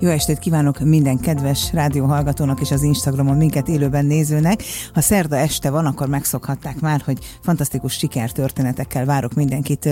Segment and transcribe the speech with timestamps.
[0.00, 4.62] Jó estét kívánok minden kedves rádióhallgatónak és az Instagramon minket élőben nézőnek.
[4.94, 9.88] Ha szerda este van, akkor megszokhatták már, hogy fantasztikus sikertörténetekkel várok mindenkit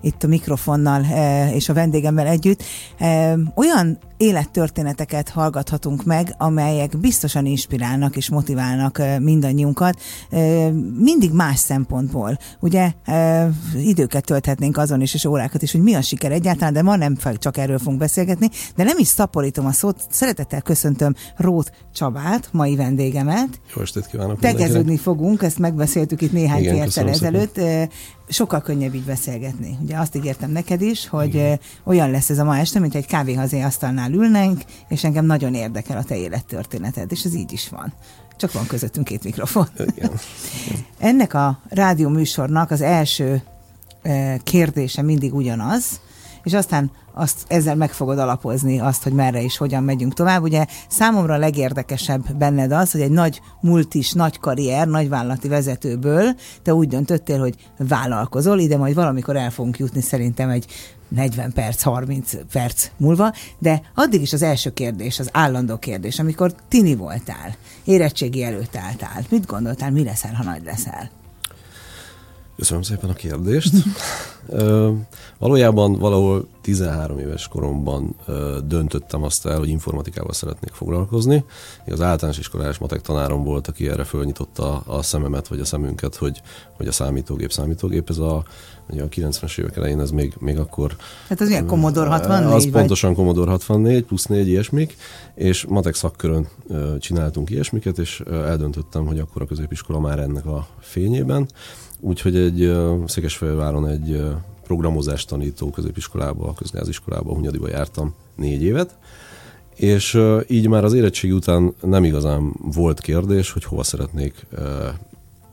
[0.00, 1.04] itt a mikrofonnal
[1.52, 2.62] és a vendégemmel együtt.
[3.54, 10.00] Olyan élettörténeteket hallgathatunk meg, amelyek biztosan inspirálnak és motiválnak mindannyiunkat,
[10.98, 12.38] mindig más szempontból.
[12.60, 12.92] Ugye
[13.76, 17.16] időket tölthetnénk azon is, és órákat is, hogy mi a siker egyáltalán, de ma nem
[17.34, 19.06] csak erről fogunk beszélgetni, de nem is
[19.48, 23.60] szaporítom a szót, szeretettel köszöntöm Rót Csabát, mai vendégemet.
[23.76, 24.38] Jó estét kívánok!
[24.38, 27.60] Tegeződni fogunk, ezt megbeszéltük itt néhány perccel ezelőtt
[28.28, 29.78] sokkal könnyebb így beszélgetni.
[29.82, 31.60] Ugye azt ígértem neked is, hogy Igen.
[31.84, 35.96] olyan lesz ez a ma este, mint egy kávéhazé asztalnál ülnénk, és engem nagyon érdekel
[35.96, 37.92] a te élettörténeted, és ez így is van.
[38.36, 39.68] Csak van közöttünk két mikrofon.
[39.96, 40.10] Igen.
[40.98, 43.42] Ennek a rádió műsornak az első
[44.42, 46.00] kérdése mindig ugyanaz,
[46.42, 50.42] és aztán azt ezzel meg fogod alapozni azt, hogy merre és hogyan megyünk tovább.
[50.42, 56.34] Ugye számomra a legérdekesebb benned az, hogy egy nagy multis, nagy karrier, nagy vállalati vezetőből
[56.62, 60.66] te úgy döntöttél, hogy vállalkozol, ide majd valamikor el fogunk jutni szerintem egy
[61.08, 66.54] 40 perc, 30 perc múlva, de addig is az első kérdés, az állandó kérdés, amikor
[66.68, 71.17] tini voltál, érettségi előtt álltál, mit gondoltál, mi leszel, ha nagy leszel?
[72.58, 73.72] Köszönöm szépen a kérdést.
[74.48, 74.90] Ö,
[75.38, 81.44] valójában valahol 13 éves koromban ö, döntöttem azt el, hogy informatikával szeretnék foglalkozni.
[81.86, 86.42] Az általános iskolás matek tanárom volt, aki erre fölnyitotta a szememet, vagy a szemünket, hogy,
[86.76, 88.44] hogy a számítógép, számítógép, ez a,
[88.90, 90.96] ugye a 90-es évek elején ez még, még akkor...
[91.28, 92.52] Hát az ilyen Commodore 64?
[92.52, 92.72] Az vagy?
[92.72, 94.96] pontosan Commodore 64, plusz 4 ilyesmik,
[95.34, 100.66] és matek szakkörön ö, csináltunk ilyesmiket, és eldöntöttem, hogy akkor a középiskola már ennek a
[100.80, 101.48] fényében
[102.00, 102.72] Úgyhogy egy
[103.06, 104.22] Székesfehérváron egy
[104.62, 108.96] programozást tanító középiskolába, a közgáziskolába, Hunyadiba jártam négy évet,
[109.74, 114.46] és így már az érettségi után nem igazán volt kérdés, hogy hova szeretnék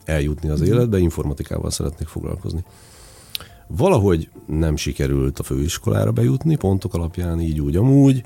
[0.05, 0.73] eljutni az mhm.
[0.73, 2.63] életbe, informatikával szeretnék foglalkozni.
[3.67, 8.23] Valahogy nem sikerült a főiskolára bejutni, pontok alapján így úgy amúgy.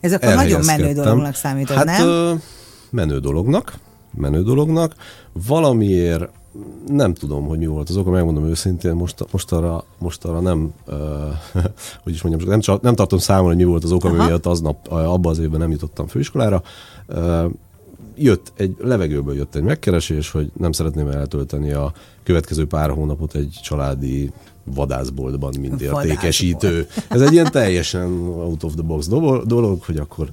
[0.00, 2.42] Ez akkor nagyon menő dolognak számított, hát, nem?
[2.90, 3.78] Menő dolognak,
[4.14, 4.94] menő dolognak.
[5.32, 6.30] Valamiért
[6.88, 10.72] nem tudom, hogy mi volt az oka, megmondom őszintén, most, most, arra, most arra nem,
[10.86, 10.94] uh,
[12.02, 15.32] hogy is mondjam, nem, nem tartom számon, hogy mi volt az oka, miatt aznap, abban
[15.32, 16.62] az évben nem jutottam főiskolára.
[17.08, 17.44] Uh,
[18.16, 21.92] jött egy, levegőből jött egy megkeresés, hogy nem szeretném eltölteni a
[22.22, 24.32] következő pár hónapot egy családi
[24.64, 26.86] vadászboltban, mint értékesítő.
[27.08, 29.08] Ez egy ilyen teljesen out of the box
[29.44, 30.30] dolog, hogy akkor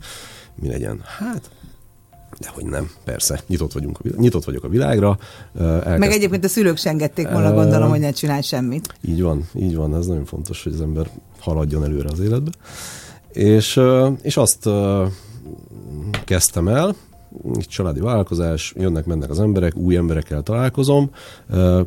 [0.55, 1.01] mi legyen.
[1.17, 1.49] Hát
[2.39, 5.17] de hogy nem, persze, nyitott, vagyunk, nyitott vagyok a világra.
[5.59, 5.97] Elkezd...
[5.97, 8.93] Meg egyébként a szülők sem engedték volna, gondolom, hogy ne csinálj semmit.
[9.01, 11.09] Így van, így van, ez nagyon fontos, hogy az ember
[11.39, 12.51] haladjon előre az életbe.
[13.31, 13.81] És,
[14.21, 14.69] és azt
[16.25, 16.95] kezdtem el,
[17.59, 21.09] családi vállalkozás, jönnek-mennek az emberek, új emberekkel találkozom,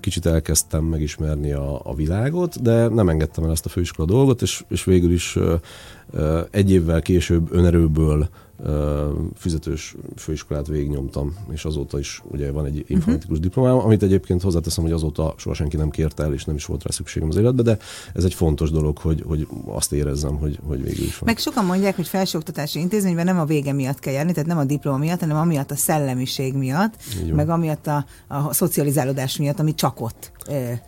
[0.00, 4.64] kicsit elkezdtem megismerni a, a világot, de nem engedtem el ezt a főiskola dolgot, és,
[4.68, 5.38] és végül is
[6.50, 8.28] egy évvel később önerőből
[9.34, 13.38] fizetős főiskolát végignyomtam, és azóta is ugye van egy informatikus uh-huh.
[13.38, 16.82] diplomám, amit egyébként hozzáteszem, hogy azóta soha senki nem kérte el, és nem is volt
[16.82, 17.78] rá szükségem az életbe, de
[18.14, 21.28] ez egy fontos dolog, hogy, hogy azt érezzem, hogy, hogy végül is van.
[21.28, 24.64] Meg sokan mondják, hogy felsőoktatási intézményben nem a vége miatt kell járni, tehát nem a
[24.64, 26.94] diploma miatt, hanem amiatt a szellemiség miatt,
[27.32, 30.32] meg amiatt a, a szocializálódás miatt, ami csak ott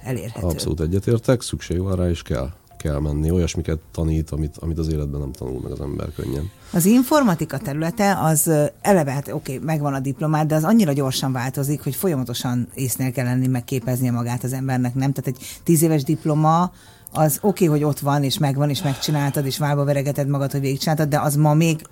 [0.04, 0.46] elérhető.
[0.46, 2.50] Abszolút egyetértek, szükség van rá, és kell
[2.82, 6.50] kell menni, olyasmiket tanít, amit, amit az életben nem tanul meg az ember könnyen.
[6.72, 11.32] Az informatika területe az eleve, hát oké, okay, megvan a diplomát, de az annyira gyorsan
[11.32, 15.12] változik, hogy folyamatosan észnél kell lenni, megképeznie magát az embernek, nem?
[15.12, 16.72] Tehát egy tíz éves diploma,
[17.12, 20.60] az oké, okay, hogy ott van, és megvan, és megcsináltad, és válba veregeted magad, hogy
[20.60, 21.82] végigcsináltad, de az ma még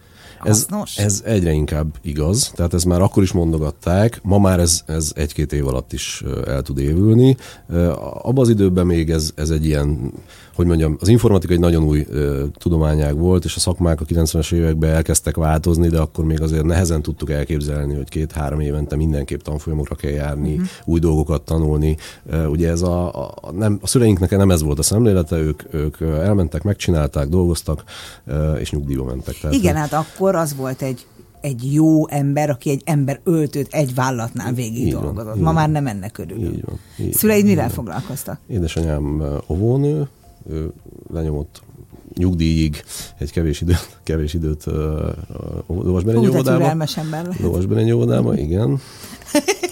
[0.43, 0.66] ez,
[0.97, 5.53] ez egyre inkább igaz, tehát ez már akkor is mondogatták, ma már ez, ez egy-két
[5.53, 7.37] év alatt is el tud évülni.
[8.23, 10.12] Abban az időben még ez, ez egy ilyen
[10.58, 12.06] hogy mondjam, az informatika egy nagyon új
[12.52, 17.02] tudományág volt, és a szakmák a 90-es években elkezdtek változni, de akkor még azért nehezen
[17.02, 20.67] tudtuk elképzelni, hogy két-három évente mindenképp tanfolyamokra kell járni, uh-huh.
[20.84, 21.96] új dolgokat tanulni.
[22.49, 26.62] ugye ez a, a, nem, a szüleinknek nem ez volt a szemlélete, ők, ők elmentek,
[26.62, 27.84] megcsinálták, dolgoztak,
[28.58, 29.38] és nyugdíjba mentek.
[29.41, 31.06] Tehát, Igen, hát akkor az volt egy
[31.40, 35.34] egy jó ember, aki egy ember öltőt egy vállatnál végig így dolgozott.
[35.34, 36.38] Van, Ma már nem ennek körül.
[36.38, 36.78] Így van.
[36.98, 38.40] Így Szüleid mivel foglalkoztak?
[38.48, 40.08] Édesanyám óvónő,
[40.50, 40.70] ő
[41.12, 41.62] lenyomott
[42.14, 42.82] nyugdíjig
[43.19, 44.75] egy kevés időt, kevés időt uh,
[45.66, 46.86] Lovasberenyő óvodába.
[46.96, 48.81] ember Lovasberenyő óvodába, igen.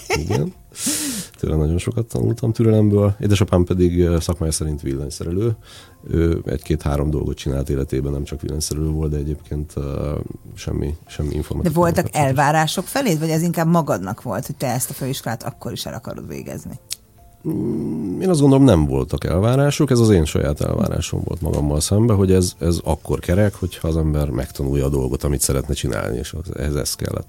[0.09, 0.53] Igen.
[1.39, 3.17] tőle nagyon sokat tanultam türelemből.
[3.21, 5.57] Édesapám pedig szakmája szerint villanyszerelő.
[6.11, 9.85] Ő egy-két-három dolgot csinált életében, nem csak villanyszerelő volt, de egyébként uh,
[10.55, 11.75] semmi, semmi informatika.
[11.75, 15.73] De voltak elvárások felé, vagy ez inkább magadnak volt, hogy te ezt a főiskolát akkor
[15.73, 16.81] is el akarod végezni?
[17.49, 22.13] Mm, én azt gondolom nem voltak elvárások, ez az én saját elvárásom volt magammal szembe,
[22.15, 26.35] hogy ez, ez akkor kerek, hogyha az ember megtanulja a dolgot, amit szeretne csinálni, és
[26.57, 27.29] ehhez ez kellett.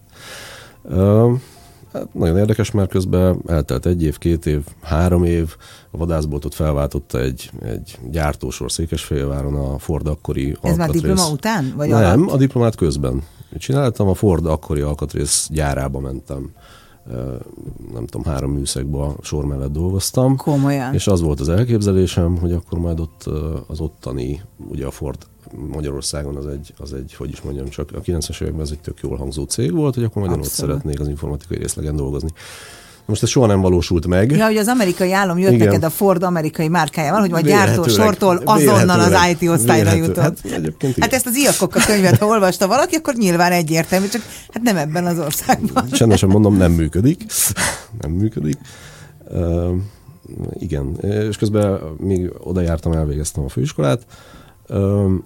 [1.94, 5.56] Hát nagyon érdekes, mert közben eltelt egy év, két év, három év,
[5.92, 11.74] a vadászboltot felváltotta egy, egy gyártósor Székesfehérváron a Ford akkori Ez már diploma után?
[11.76, 12.34] Vagy Nem, alatt?
[12.34, 13.24] a diplomát közben
[13.58, 16.52] csináltam, a Ford akkori alkatrész gyárába mentem
[17.94, 20.36] nem tudom, három műszakban sor mellett dolgoztam.
[20.36, 20.94] Komolyan.
[20.94, 23.24] És az volt az elképzelésem, hogy akkor majd ott
[23.68, 25.18] az ottani, ugye a Ford
[25.72, 29.00] Magyarországon az egy, az egy, hogy is mondjam, csak a 90-es években ez egy tök
[29.02, 32.30] jól hangzó cég volt, hogy akkor majd ott szeretnék az informatikai részlegen dolgozni.
[33.08, 34.32] Most ez soha nem valósult meg.
[34.32, 35.68] Ja, hogy az amerikai állam jött Igen.
[35.68, 40.40] neked a Ford amerikai márkájával, hogy vagy gyártó sortól azonnal az IT osztályra jutott.
[40.50, 44.22] Hát, hát ezt az a könyvet, ha olvasta valaki, akkor nyilván egyértelmű, csak
[44.54, 45.90] hát nem ebben az országban.
[45.90, 47.26] Csendesen mondom, nem működik.
[48.02, 48.58] nem működik.
[49.30, 49.76] Uh,
[50.54, 50.96] igen,
[51.30, 54.06] és közben még oda jártam, elvégeztem a főiskolát,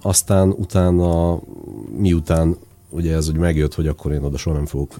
[0.02, 1.40] aztán utána,
[1.96, 2.56] miután
[2.90, 4.94] ugye ez hogy megjött, hogy akkor én oda soha nem fogok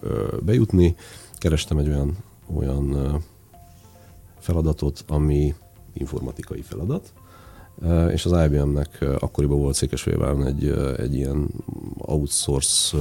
[0.44, 0.97] bejutni,
[1.39, 2.17] kerestem egy olyan
[2.56, 3.19] olyan
[4.39, 5.55] feladatot, ami
[5.93, 7.12] informatikai feladat,
[8.11, 11.49] és az IBM-nek akkoriban volt Székesfehérváron egy, egy ilyen
[11.99, 12.97] outsource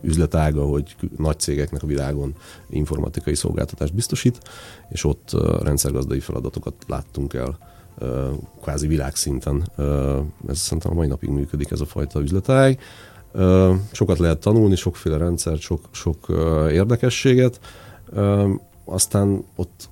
[0.00, 2.34] üzletága, hogy nagy cégeknek a világon
[2.68, 4.40] informatikai szolgáltatást biztosít,
[4.88, 5.30] és ott
[5.62, 7.58] rendszergazdai feladatokat láttunk el
[8.60, 9.70] kvázi világszinten.
[10.48, 12.80] Ez szerintem a mai napig működik ez a fajta üzletág.
[13.92, 16.26] Sokat lehet tanulni, sokféle rendszert, sok, sok
[16.70, 17.60] érdekességet
[18.84, 19.88] aztán ott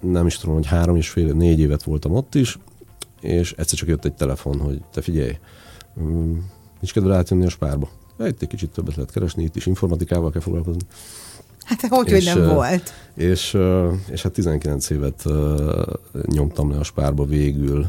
[0.00, 2.58] nem is tudom, hogy három és fél, négy évet voltam ott is,
[3.20, 5.38] és egyszer csak jött egy telefon, hogy te figyelj,
[6.80, 7.88] nincs kedve átjönni a spárba.
[8.18, 10.82] Itt egy kicsit többet lehet keresni, itt is informatikával kell foglalkozni.
[11.64, 12.92] Hát hogy, és, hogy nem volt.
[13.14, 13.58] És,
[14.10, 15.24] és hát 19 évet
[16.26, 17.86] nyomtam le a spárba végül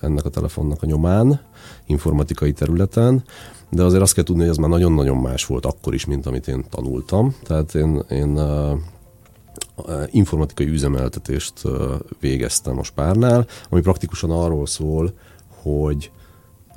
[0.00, 1.40] ennek a telefonnak a nyomán,
[1.86, 3.24] informatikai területen,
[3.70, 6.48] de azért azt kell tudni, hogy ez már nagyon-nagyon más volt akkor is, mint amit
[6.48, 7.34] én tanultam.
[7.42, 8.40] Tehát én, én
[10.06, 11.62] informatikai üzemeltetést
[12.20, 15.12] végeztem a Spárnál, ami praktikusan arról szól,
[15.62, 16.10] hogy,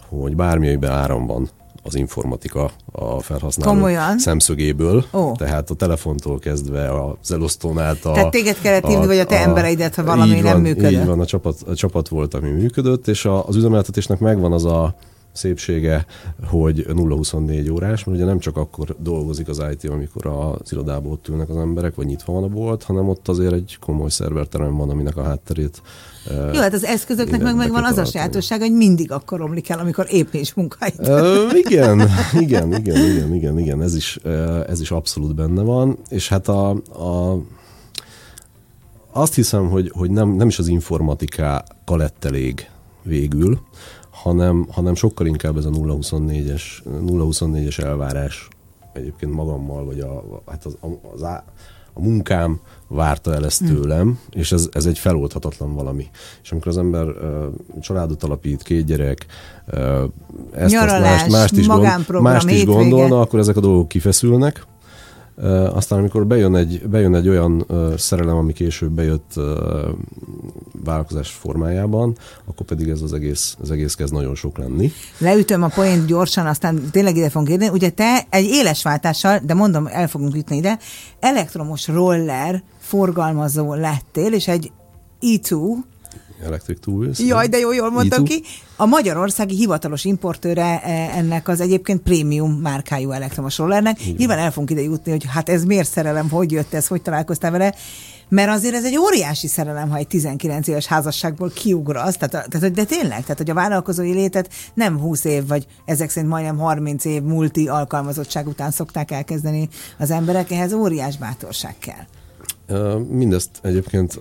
[0.10, 1.50] hogy bármilyenben áram van
[1.86, 4.20] az informatika a felhasználó Komolyan?
[4.20, 5.06] szemszögéből.
[5.12, 5.36] Oh.
[5.36, 8.12] Tehát a telefontól kezdve az elosztón át a...
[8.12, 10.92] Tehát téged kellett hívni, vagy a te a, embereidet, ha valami nem működött.
[10.92, 14.66] Így van, a csapat, a csapat volt, ami működött, és a, az üzemeltetésnek megvan az
[14.66, 14.96] a
[15.36, 16.06] szépsége,
[16.44, 21.28] hogy 0-24 órás, mert ugye nem csak akkor dolgozik az IT, amikor az irodából ott
[21.28, 24.90] ülnek az emberek, vagy nyitva van a bolt, hanem ott azért egy komoly szerverterem van,
[24.90, 25.82] aminek a hátterét
[26.54, 30.08] jó, hát az eszközöknek meg megvan az a sajátosság, hogy mindig akkor romlik el, amikor
[30.10, 31.00] épp nincs munkáit.
[31.00, 32.08] Uh, igen,
[32.40, 34.20] igen, igen, igen, igen, igen, ez is,
[34.68, 37.40] ez is abszolút benne van, és hát a, a
[39.12, 42.70] azt hiszem, hogy, hogy nem, nem is az informatiká lett elég
[43.04, 43.60] végül,
[44.26, 48.48] hanem, hanem sokkal inkább ez a 0-24-es, 0-24-es elvárás
[48.94, 50.78] egyébként magammal, vagy a, hát az,
[51.14, 51.44] az, a,
[51.94, 53.66] a munkám várta el ezt hm.
[53.66, 54.12] tőlem, mm.
[54.32, 56.10] és ez, ez egy feloldhatatlan valami.
[56.44, 57.46] És amikor az ember uh,
[57.82, 59.26] családot alapít, két gyerek,
[59.74, 60.04] uh,
[60.54, 64.66] ezt, Nyaralás, azt, mást, mást is, gond, mást is gondolna, akkor ezek a dolgok kifeszülnek,
[65.74, 67.66] aztán amikor bejön egy, bejön egy olyan
[67.98, 69.34] szerelem, ami később bejött
[70.84, 74.92] vállalkozás formájában, akkor pedig ez az egész, az egész kezd nagyon sok lenni.
[75.18, 77.68] Leütöm a poént gyorsan, aztán tényleg ide fogunk érni.
[77.68, 80.80] Ugye te egy éles váltással, de mondom, el fogunk jutni ide,
[81.20, 84.72] elektromos roller forgalmazó lettél, és egy
[85.22, 85.76] E2,
[86.46, 87.20] Electric Two Wheels.
[87.20, 88.42] Jaj, de jó, jól mondtam ki.
[88.76, 94.02] A magyarországi hivatalos importőre e, ennek az egyébként prémium márkájú elektromos rollernek.
[94.02, 94.16] Igen.
[94.18, 97.52] Nyilván el fogunk ide jutni, hogy hát ez miért szerelem, hogy jött ez, hogy találkoztál
[97.52, 97.76] vele.
[98.30, 102.18] Mert azért ez egy óriási szerelem, ha egy 19 éves házasságból kiugrasz.
[102.18, 106.32] Tehát, tehát, de tényleg, tehát hogy a vállalkozói létet nem 20 év, vagy ezek szerint
[106.32, 112.98] majdnem 30 év multi alkalmazottság után szokták elkezdeni az emberek, ehhez óriás bátorság kell.
[113.10, 114.20] Mindezt egyébként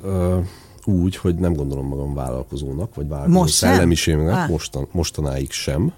[0.87, 4.49] úgy, hogy nem gondolom magam vállalkozónak, vagy vállalkozó Most szellemiségnek, ah.
[4.49, 5.93] mostan, mostanáig sem.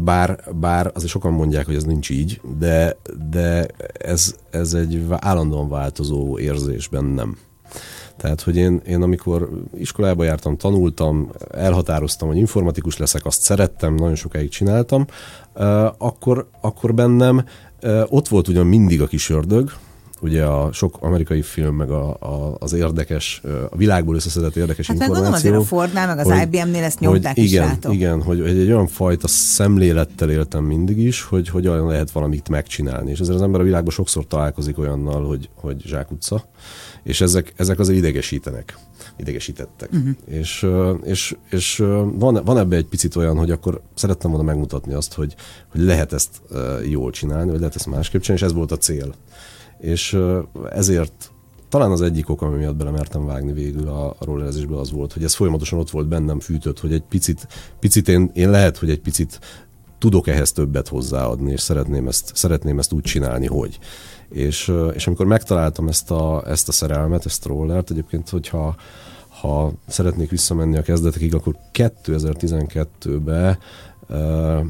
[0.00, 2.96] Bár, bár azért sokan mondják, hogy ez nincs így, de,
[3.30, 7.36] de ez, ez egy állandóan változó érzés bennem.
[8.16, 14.14] Tehát, hogy én, én amikor iskolába jártam, tanultam, elhatároztam, hogy informatikus leszek, azt szerettem, nagyon
[14.14, 15.06] sokáig csináltam,
[15.98, 17.44] akkor, akkor bennem
[18.06, 19.70] ott volt ugyan mindig a kis ördög,
[20.20, 24.96] ugye a sok amerikai film, meg a, a, az érdekes, a világból összeszedett érdekes hát
[24.96, 25.24] információ.
[25.24, 27.94] Hát azért a Fordnál, meg az hogy, IBM-nél ezt nyomták hogy is igen, rátok.
[27.94, 33.10] Igen, hogy, hogy egy olyan fajta szemlélettel éltem mindig is, hogy hogyan lehet valamit megcsinálni.
[33.10, 36.44] És ezért az ember a világban sokszor találkozik olyannal, hogy, hogy zsákutca,
[37.02, 38.78] és ezek, ezek azért idegesítenek
[39.18, 39.90] idegesítettek.
[39.92, 40.10] Uh-huh.
[40.24, 40.66] És,
[41.04, 41.76] és, és
[42.12, 45.34] van, van ebbe egy picit olyan, hogy akkor szerettem volna megmutatni azt, hogy,
[45.68, 46.40] hogy lehet ezt
[46.88, 49.14] jól csinálni, vagy lehet ezt másképp csinálni, és ez volt a cél.
[49.80, 50.18] És
[50.70, 51.30] ezért
[51.68, 55.24] talán az egyik ok, ami miatt belemertem vágni végül a, a rollerezésbe az volt, hogy
[55.24, 57.46] ez folyamatosan ott volt bennem fűtött, hogy egy picit,
[57.78, 59.40] picit én, én lehet, hogy egy picit
[59.98, 63.78] tudok ehhez többet hozzáadni, és szeretném ezt, szeretném ezt úgy csinálni, hogy.
[64.28, 68.76] És, és amikor megtaláltam ezt a, ezt a szerelmet, ezt a rollert, egyébként, hogyha
[69.40, 73.58] ha szeretnék visszamenni a kezdetekig, akkor 2012-ben
[74.08, 74.66] uh,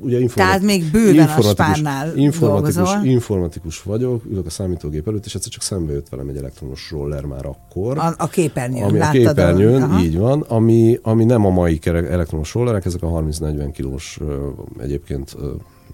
[0.00, 5.24] ugye informat- Tehát még bőven informatikus, a spárnál informatikus, informatikus vagyok, ülök a számítógép előtt,
[5.24, 7.98] és egyszer csak szembe jött velem egy elektromos roller már akkor.
[7.98, 10.00] A, a képernyőn, ami A képernyőn, a...
[10.00, 14.18] így van, ami, ami nem a mai elektromos rollerek, ezek a 30-40 kilós
[14.78, 15.36] egyébként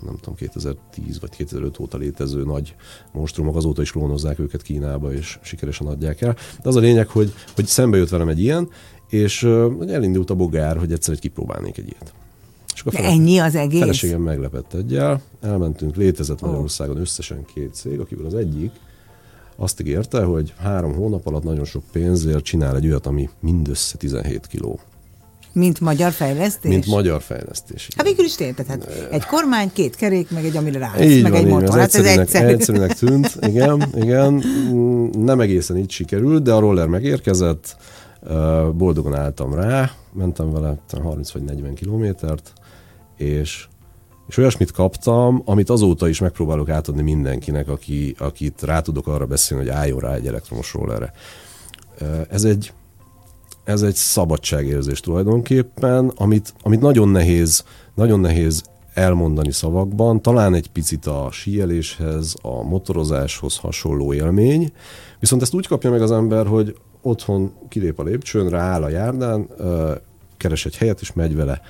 [0.05, 2.75] nem tudom, 2010 vagy 2005 óta létező nagy
[3.13, 6.37] monstrumok, azóta is klónozzák őket Kínába, és sikeresen adják el.
[6.63, 8.69] De az a lényeg, hogy, hogy szembe jött velem egy ilyen,
[9.09, 9.43] és
[9.89, 12.15] elindult a bogár, hogy egyszer egy kipróbálnék egy ilyet.
[12.77, 13.81] És akkor fele, ennyi az egész?
[13.81, 18.71] Feleségem meglepett egyel, elmentünk, létezett Magyarországon összesen két cég, akiből az egyik
[19.57, 24.47] azt ígérte, hogy három hónap alatt nagyon sok pénzért csinál egy olyat, ami mindössze 17
[24.47, 24.81] kiló.
[25.53, 26.71] Mint magyar fejlesztés?
[26.71, 27.89] Mint magyar fejlesztés.
[27.97, 31.41] Hát végül is tényleg, hát egy kormány, két kerék, meg egy amire ráállsz, meg van,
[31.41, 31.79] egy motor.
[31.79, 32.47] Hát ez egyszerű.
[32.47, 34.43] Egyszerűnek tűnt, igen, igen.
[35.19, 37.77] Nem egészen így sikerült, de a roller megérkezett,
[38.75, 42.53] boldogan álltam rá, mentem vele 30 vagy 40 kilométert,
[43.17, 43.67] és
[44.29, 49.65] és olyasmit kaptam, amit azóta is megpróbálok átadni mindenkinek, aki, akit rá tudok arra beszélni,
[49.65, 51.13] hogy álljon rá egy elektromos rollerre.
[52.31, 52.73] Ez egy,
[53.65, 58.63] ez egy szabadságérzés tulajdonképpen, amit, amit nagyon nehéz, nagyon nehéz
[58.95, 64.73] elmondani szavakban, talán egy picit a síeléshez, a motorozáshoz hasonló élmény,
[65.21, 69.49] viszont ezt úgy kapja meg az ember, hogy otthon kilép a lépcsőn, rááll a járdán,
[70.37, 71.61] keres egy helyet, és megy vele,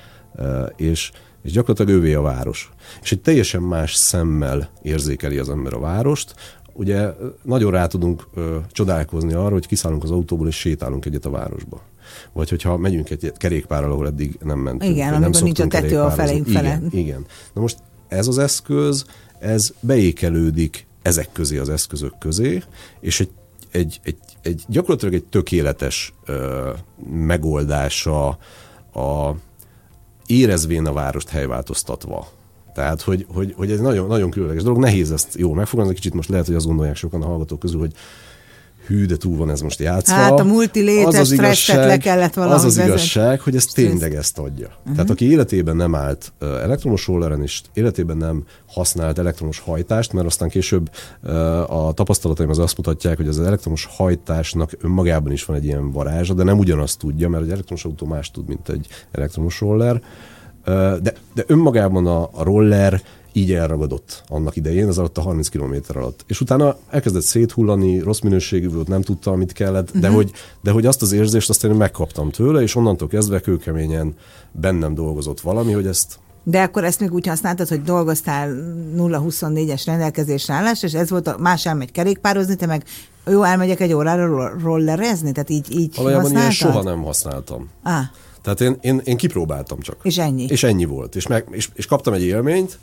[0.75, 1.11] és,
[1.47, 2.71] és gyakorlatilag ővé a város.
[3.01, 6.35] És egy teljesen más szemmel érzékeli az ember a várost,
[6.73, 7.09] ugye
[7.43, 11.81] nagyon rá tudunk ö, csodálkozni arra, hogy kiszállunk az autóból és sétálunk egyet a városba.
[12.33, 14.91] Vagy hogyha megyünk egy kerékpárral, ahol eddig nem mentünk.
[14.91, 16.67] Igen, amikor nem nincs a tető a felénk fele.
[16.67, 17.25] Igen, igen.
[17.53, 17.77] Na most
[18.07, 19.05] ez az eszköz,
[19.39, 22.63] ez beékelődik ezek közé az eszközök közé,
[22.99, 23.31] és egy,
[23.71, 26.71] egy, egy, egy gyakorlatilag egy tökéletes ö,
[27.09, 28.27] megoldása
[28.93, 29.35] a
[30.27, 32.27] érezvén a várost helyváltoztatva.
[32.73, 36.29] Tehát, hogy, hogy, hogy ez nagyon, nagyon különleges dolog, nehéz ezt jó megfogalmazni, kicsit most
[36.29, 37.93] lehet, hogy azt gondolják sokan a hallgatók közül, hogy
[38.87, 40.15] hű, de túl van ez most játszva.
[40.15, 44.37] Hát a multilétes az az igazság, le kellett Az az igazság, hogy ez tényleg ezt
[44.37, 44.67] adja.
[44.67, 44.93] Uh-huh.
[44.93, 50.49] Tehát aki életében nem állt elektromos rolleren, és életében nem használt elektromos hajtást, mert aztán
[50.49, 50.89] később
[51.67, 56.33] a tapasztalataim az azt mutatják, hogy az elektromos hajtásnak önmagában is van egy ilyen varázsa,
[56.33, 60.01] de nem ugyanazt tudja, mert egy elektromos autó más tud, mint egy elektromos roller
[61.01, 63.01] de, de önmagában a, a roller
[63.37, 66.23] így elragadott annak idején, az alatt a 30 km alatt.
[66.27, 70.01] És utána elkezdett széthullani, rossz minőségű volt, nem tudta, amit kellett, uh-huh.
[70.01, 74.15] de, hogy, de hogy azt az érzést azt én megkaptam tőle, és onnantól kezdve kőkeményen
[74.51, 78.49] bennem dolgozott valami, hogy ezt de akkor ezt még úgy használtad, hogy dolgoztál
[78.97, 82.83] 0-24-es rendelkezésre állás, és ez volt, a, más elmegy kerékpározni, te meg
[83.25, 87.69] jó, elmegyek egy órára rollerezni, tehát így, így Valójában ilyen soha nem használtam.
[87.83, 88.03] Ah.
[88.47, 89.95] Tehát én, én, én kipróbáltam csak.
[90.03, 90.45] És ennyi?
[90.49, 91.15] És ennyi volt.
[91.15, 92.79] És, meg, és, és kaptam egy élményt,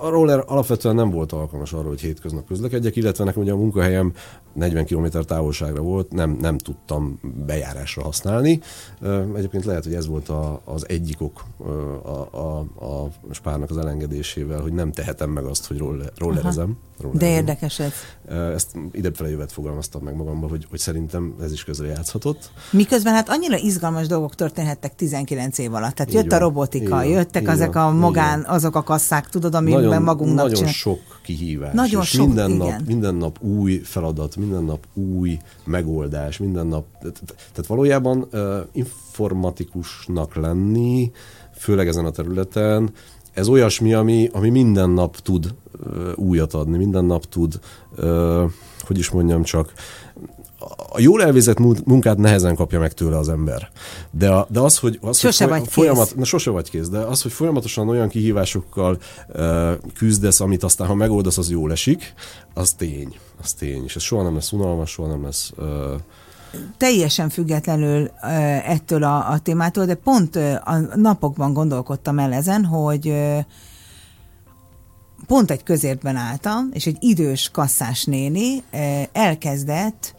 [0.00, 4.12] a roller alapvetően nem volt alkalmas arra, hogy hétköznap közlekedjek, illetve nekem ugye a munkahelyem
[4.56, 8.60] 40 km távolságra volt, nem, nem tudtam bejárásra használni.
[9.36, 11.44] Egyébként lehet, hogy ez volt a, az egyik ok
[12.02, 16.76] a, a, a spárnak az elengedésével, hogy nem tehetem meg azt, hogy roller, rollerezem.
[17.00, 17.28] rollerezem.
[17.28, 17.92] De érdekes ez.
[18.54, 22.50] Ezt idefele jövet fogalmaztam meg magamba, hogy, hogy szerintem ez is közre játszhatott.
[22.70, 25.94] Miközben hát annyira izgalmas dolgok történhettek 19 év alatt.
[25.94, 29.54] Tehát így jött van, a robotika, jöttek van, ezek a magán, azok a kasszák, tudod,
[29.54, 30.72] amiben nagyon, magunknak Nagyon csinál.
[30.72, 31.74] sok kihívás.
[31.74, 32.66] Nagyon és sok, minden igen.
[32.66, 36.84] nap, minden nap új feladat, minden nap új megoldás, minden nap,
[37.28, 38.28] tehát valójában
[38.72, 41.10] informatikusnak lenni,
[41.52, 42.90] főleg ezen a területen,
[43.32, 45.54] ez olyasmi, ami, ami minden nap tud
[46.14, 47.60] újat adni, minden nap tud,
[48.80, 49.72] hogy is mondjam csak,
[50.92, 53.70] a jól elvégzett munkát nehezen kapja meg tőle az ember.
[54.10, 56.16] De, a, de az, hogy, az, sose hogy vagy folyamat, kész.
[56.16, 60.94] Na, sose vagy kész, de az, hogy folyamatosan olyan kihívásokkal uh, küzdesz, amit aztán, ha
[60.94, 62.14] megoldasz, az jól esik,
[62.54, 63.16] az tény.
[63.42, 63.84] Az tény.
[63.84, 65.66] És ez soha nem lesz unalmas, soha nem lesz uh,
[66.76, 68.10] teljesen függetlenül
[68.64, 73.14] ettől a, a témától, de pont a napokban gondolkodtam el ezen, hogy
[75.26, 78.62] pont egy közértben álltam, és egy idős kasszás néni
[79.12, 80.14] elkezdett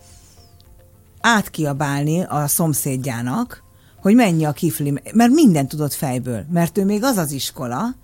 [1.22, 3.64] átkiabálni a szomszédjának,
[4.02, 7.96] hogy menj a kifli, mert minden tudott fejből, mert ő még az az iskola,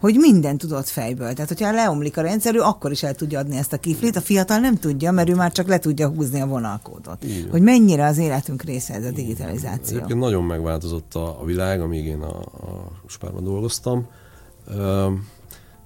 [0.00, 1.32] hogy minden tudott fejből.
[1.32, 4.20] Tehát, hogyha leomlik a rendszer, ő akkor is el tudja adni ezt a kiflit, a
[4.20, 7.24] fiatal nem tudja, mert ő már csak le tudja húzni a vonalkódot.
[7.24, 7.50] Igen.
[7.50, 9.96] Hogy mennyire az életünk része ez a digitalizáció.
[9.96, 14.06] Egyébként nagyon megváltozott a, a világ, amíg én a, a Spárban dolgoztam.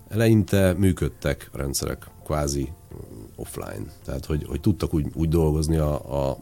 [0.09, 2.73] Eleinte működtek a rendszerek, kvázi
[3.37, 3.87] offline.
[4.05, 5.77] Tehát, hogy, hogy tudtak úgy, úgy dolgozni.
[5.77, 6.39] A, a,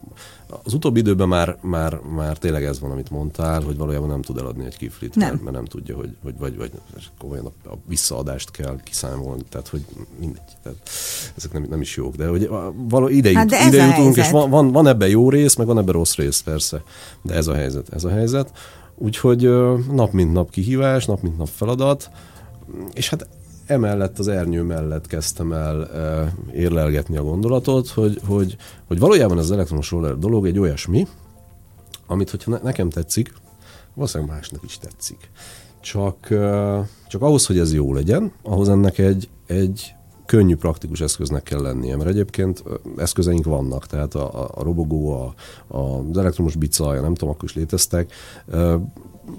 [0.63, 4.37] az utóbbi időben már, már, már tényleg ez van, amit mondtál, hogy valójában nem tud
[4.37, 5.29] eladni egy kiflit, nem.
[5.29, 6.71] Mert, mert nem tudja, hogy, hogy vagy, vagy
[7.17, 9.85] komolyan a, a visszaadást kell kiszámolni, tehát hogy
[10.19, 10.57] mindegy.
[10.63, 10.77] Tehát
[11.35, 14.71] ezek nem, nem is jók, de hogy való ide, hát ide jutunk, és van, van,
[14.71, 16.83] van ebben jó rész, meg van ebben rossz rész, persze.
[17.21, 18.51] De ez a helyzet, ez a helyzet.
[18.97, 19.49] Úgyhogy
[19.91, 22.09] nap mint nap kihívás, nap mint nap feladat,
[22.93, 23.27] és hát
[23.65, 25.89] emellett az ernyő mellett kezdtem el
[26.53, 28.57] érlelgetni a gondolatot, hogy, hogy,
[28.87, 31.07] hogy valójában az elektromos roller dolog egy olyasmi,
[32.07, 33.33] amit, hogyha ne, nekem tetszik,
[33.93, 35.31] valószínűleg másnak is tetszik.
[35.81, 36.27] Csak,
[37.07, 39.95] csak ahhoz, hogy ez jó legyen, ahhoz ennek egy, egy
[40.25, 42.63] könnyű, praktikus eszköznek kell lennie, mert egyébként
[42.97, 45.33] eszközeink vannak, tehát a, a, robogó, a,
[45.77, 48.13] a, az elektromos bicaja, nem tudom, akkor is léteztek,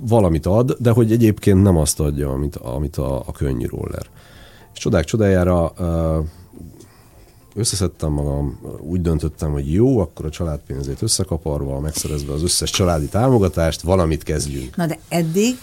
[0.01, 4.07] valamit ad, de hogy egyébként nem azt adja, amit, amit a, a könnyű roller.
[4.75, 5.73] És csodák csodájára
[7.55, 13.81] összeszedtem magam, úgy döntöttem, hogy jó, akkor a családpénzét összekaparva, megszerezve az összes családi támogatást,
[13.81, 14.77] valamit kezdjünk.
[14.77, 15.57] Na de eddig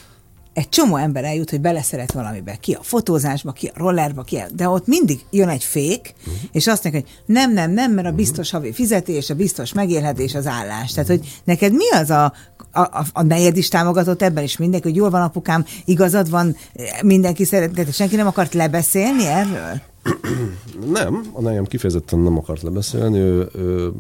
[0.53, 2.55] egy csomó ember eljut, hogy beleszeret valamibe.
[2.55, 4.45] Ki a fotózásba, ki a rollerba, ki a...
[4.55, 6.33] De ott mindig jön egy fék, uh-huh.
[6.51, 10.35] és azt mondja, hogy nem, nem, nem, mert a biztos havi fizetés, a biztos megélhetés,
[10.35, 10.91] az állás.
[10.91, 12.33] Tehát, hogy neked mi az a
[12.73, 16.55] a, a, a nejed is támogatott ebben is mindenki, hogy jól van apukám, igazad van,
[17.03, 19.81] mindenki szeret, de senki nem akart lebeszélni erről?
[20.91, 23.91] Nem, a nejem kifejezetten nem akart lebeszélni, ő, ő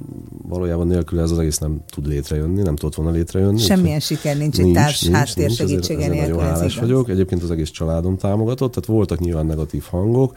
[0.47, 3.59] valójában nélkül ez az egész nem tud létrejönni, nem tudott volna létrejönni.
[3.59, 6.35] Semmilyen siker nincs, nincs egy társ nincs, háttér nincs, segítsége ezért, ezért nélkül.
[6.35, 7.09] Nagyon hálás vagyok.
[7.09, 10.35] Egyébként az egész családom támogatott, tehát voltak nyilván negatív hangok,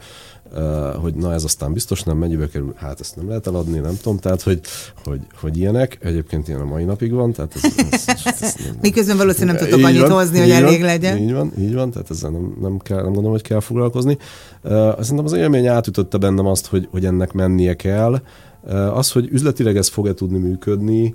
[1.01, 4.17] hogy na ez aztán biztos nem mennyibe kerül, hát ezt nem lehet eladni, nem tudom,
[4.17, 4.59] tehát hogy,
[5.03, 8.75] hogy, hogy ilyenek, egyébként ilyen a mai napig van, tehát ez, ez, ez, ez nem,
[8.81, 11.17] Miközben valószínűleg nem tudtok annyit van, hozni, hogy elég van, legyen.
[11.17, 14.17] Így van, így van, tehát ezzel nem, nem, kell, nem gondolom, hogy kell foglalkozni.
[14.63, 18.21] Uh, szerintem az élmény átütötte bennem azt, hogy, hogy ennek mennie kell.
[18.63, 21.13] Uh, az, hogy üzletileg ez fog-e tudni működni,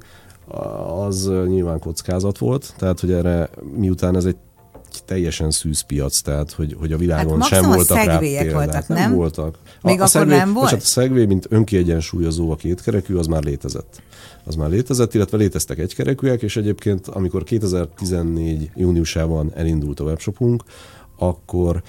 [1.05, 4.37] az nyilván kockázat volt, tehát hogy erre miután ez egy
[5.05, 8.53] teljesen szűz piac, tehát hogy, hogy a világon hát sem voltak rá példák.
[8.53, 8.99] voltak, nem?
[8.99, 9.15] nem?
[9.15, 9.59] voltak.
[9.83, 10.71] Még a, a akkor szegvé, nem volt?
[10.71, 14.03] Hát a szegvé, mint önkiegyensúlyozó a kétkerekű, az már létezett.
[14.45, 20.63] Az már létezett, illetve léteztek egykerekűek, és egyébként amikor 2014 júniusában elindult a webshopunk,
[21.19, 21.83] akkor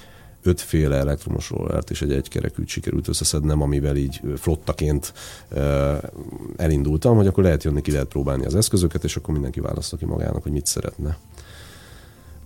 [0.44, 5.12] ötféle elektromos rollert és egy egykerekűt sikerült összeszednem, amivel így flottaként
[6.56, 10.04] elindultam, hogy akkor lehet jönni, ki lehet próbálni az eszközöket, és akkor mindenki választja ki
[10.04, 11.18] magának, hogy mit szeretne.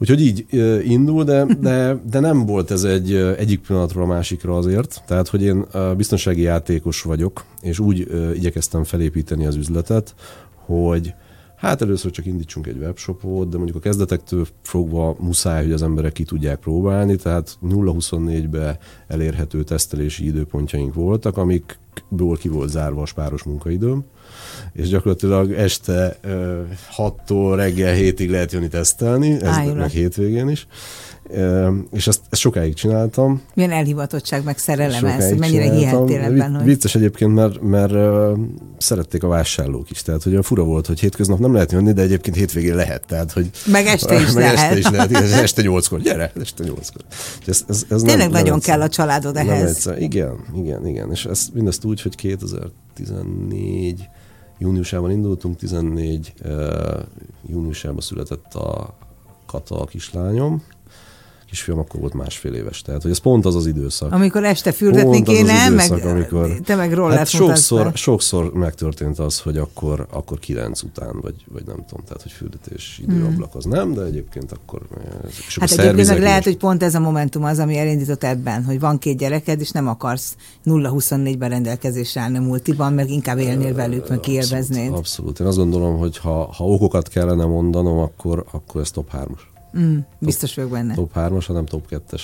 [0.00, 0.46] Úgyhogy így
[0.84, 5.02] indul, de, de, de nem volt ez egy egyik pillanatról a másikra azért.
[5.06, 10.14] Tehát, hogy én biztonsági játékos vagyok, és úgy igyekeztem felépíteni az üzletet,
[10.54, 11.14] hogy
[11.56, 16.12] hát először csak indítsunk egy webshopot, de mondjuk a kezdetektől fogva muszáj, hogy az emberek
[16.12, 23.42] ki tudják próbálni, tehát 0-24-be elérhető tesztelési időpontjaink voltak, amikből ki volt zárva a spáros
[23.42, 24.04] munkaidőm
[24.72, 26.18] és gyakorlatilag este
[26.96, 29.74] 6-tól reggel 7-ig lehet jönni tesztelni, ez Ájra.
[29.74, 30.66] meg hétvégén is.
[31.92, 33.42] És ezt, ezt sokáig csináltam.
[33.54, 36.54] Milyen elhivatottság, meg szerelem ez, hogy mennyire hihettél ebben.
[36.54, 36.64] Hogy...
[36.64, 37.92] Vicces egyébként, mert, mert
[38.78, 40.02] szerették a vásárlók is.
[40.02, 43.06] Tehát, hogy a fura volt, hogy hétköznap nem lehet jönni, de egyébként hétvégén lehet.
[43.06, 44.58] Tehát, hogy, meg este is meg lehet.
[44.58, 46.00] Este is lehet, igen, este nyolckor.
[46.00, 47.02] Gyere, este nyolckor.
[47.46, 49.68] Ez, ez, ez Tényleg nem, nagyon nem kell a családod ehhez.
[49.68, 50.02] Egyszer.
[50.02, 51.10] Igen, igen, igen.
[51.10, 54.08] És ezt, mindezt úgy, hogy 2014
[54.58, 57.02] júniusában indultunk, 14 uh,
[57.46, 58.94] júniusában született a
[59.46, 60.62] Kata a kislányom,
[61.48, 62.82] kisfiam akkor volt másfél éves.
[62.82, 64.12] Tehát, hogy ez pont az az időszak.
[64.12, 69.40] Amikor este fürdetni kéne, időszak, meg amikor, te meg rollert hát sokszor, sokszor megtörtént az,
[69.40, 73.92] hogy akkor, akkor kilenc után, vagy, vagy nem tudom, tehát, hogy fürdetés időablak az nem,
[73.92, 74.80] de egyébként akkor...
[75.60, 78.98] Hát egyébként meg lehet, hogy pont ez a momentum az, ami elindított ebben, hogy van
[78.98, 84.92] két gyereked, és nem akarsz 0-24-ben rendelkezésre állni multiban, meg inkább élnél velük, meg kiélveznéd.
[84.92, 85.40] Abszolút.
[85.40, 89.56] Én azt gondolom, hogy ha, ha okokat kellene mondanom, akkor, akkor ez top 3-as.
[89.78, 90.94] Mm, biztos vagyok benne.
[90.94, 92.22] Top 3-as, hanem top 2-es.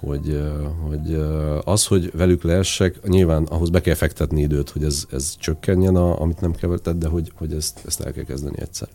[0.00, 0.42] Hogy,
[0.88, 1.22] hogy
[1.64, 6.20] az, hogy velük leessek, nyilván ahhoz be kell fektetni időt, hogy ez, ez csökkenjen, a,
[6.20, 8.88] amit nem keverted, de hogy, hogy ezt, ezt el kell kezdeni egyszer.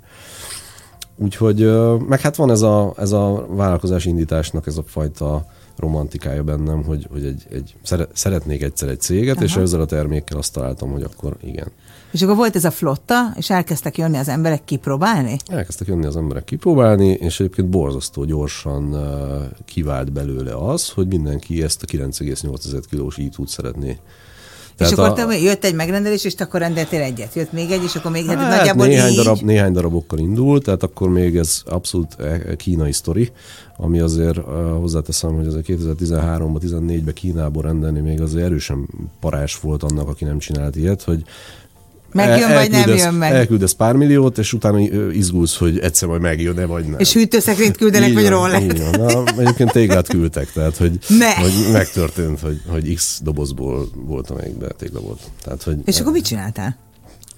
[1.16, 1.72] Úgyhogy,
[2.08, 5.46] meg hát van ez a, ez a vállalkozás indításnak ez a fajta
[5.78, 7.76] romantikája bennem, hogy, hogy egy, egy,
[8.14, 9.46] szeretnék egyszer egy céget, Aha.
[9.46, 11.72] és ezzel a termékkel azt találtam, hogy akkor igen.
[12.12, 15.38] És akkor volt ez a flotta, és elkezdtek jönni az emberek kipróbálni?
[15.48, 18.96] Elkezdtek jönni az emberek kipróbálni, és egyébként borzasztó gyorsan
[19.66, 24.00] kivált belőle az, hogy mindenki ezt a 9,8 kilós ítút szeretné
[24.82, 25.28] tehát és akkor a...
[25.28, 27.34] te jött egy megrendelés, és te akkor rendeltél egyet.
[27.34, 29.16] Jött még egy, és akkor még hát, hát nagyjából néhány, így...
[29.16, 33.32] darab, néhány darabokkal indult, tehát akkor még ez abszolút e- kínai sztori,
[33.78, 34.38] ami azért
[34.80, 38.88] hozzáteszem, hogy ez a 2013-ban, 14-ben Kínából rendelni még azért erősen
[39.20, 41.24] parás volt annak, aki nem csinált ilyet, hogy
[42.14, 43.32] Megjön, el, vagy nem jön meg.
[43.32, 44.80] Elküldesz pár milliót, és utána
[45.12, 47.00] izgulsz, hogy egyszer majd megjön-e, vagy nem.
[47.00, 48.60] És hűtőszekrényt küldenek, így vagy róla.
[48.92, 51.36] Na, egyébként téglát küldtek, tehát hogy, ne.
[51.36, 55.20] hogy megtörtént, hogy, hogy X dobozból volt, amelyikben tégla volt.
[55.44, 56.78] Tehát, hogy, és akkor mit csináltál?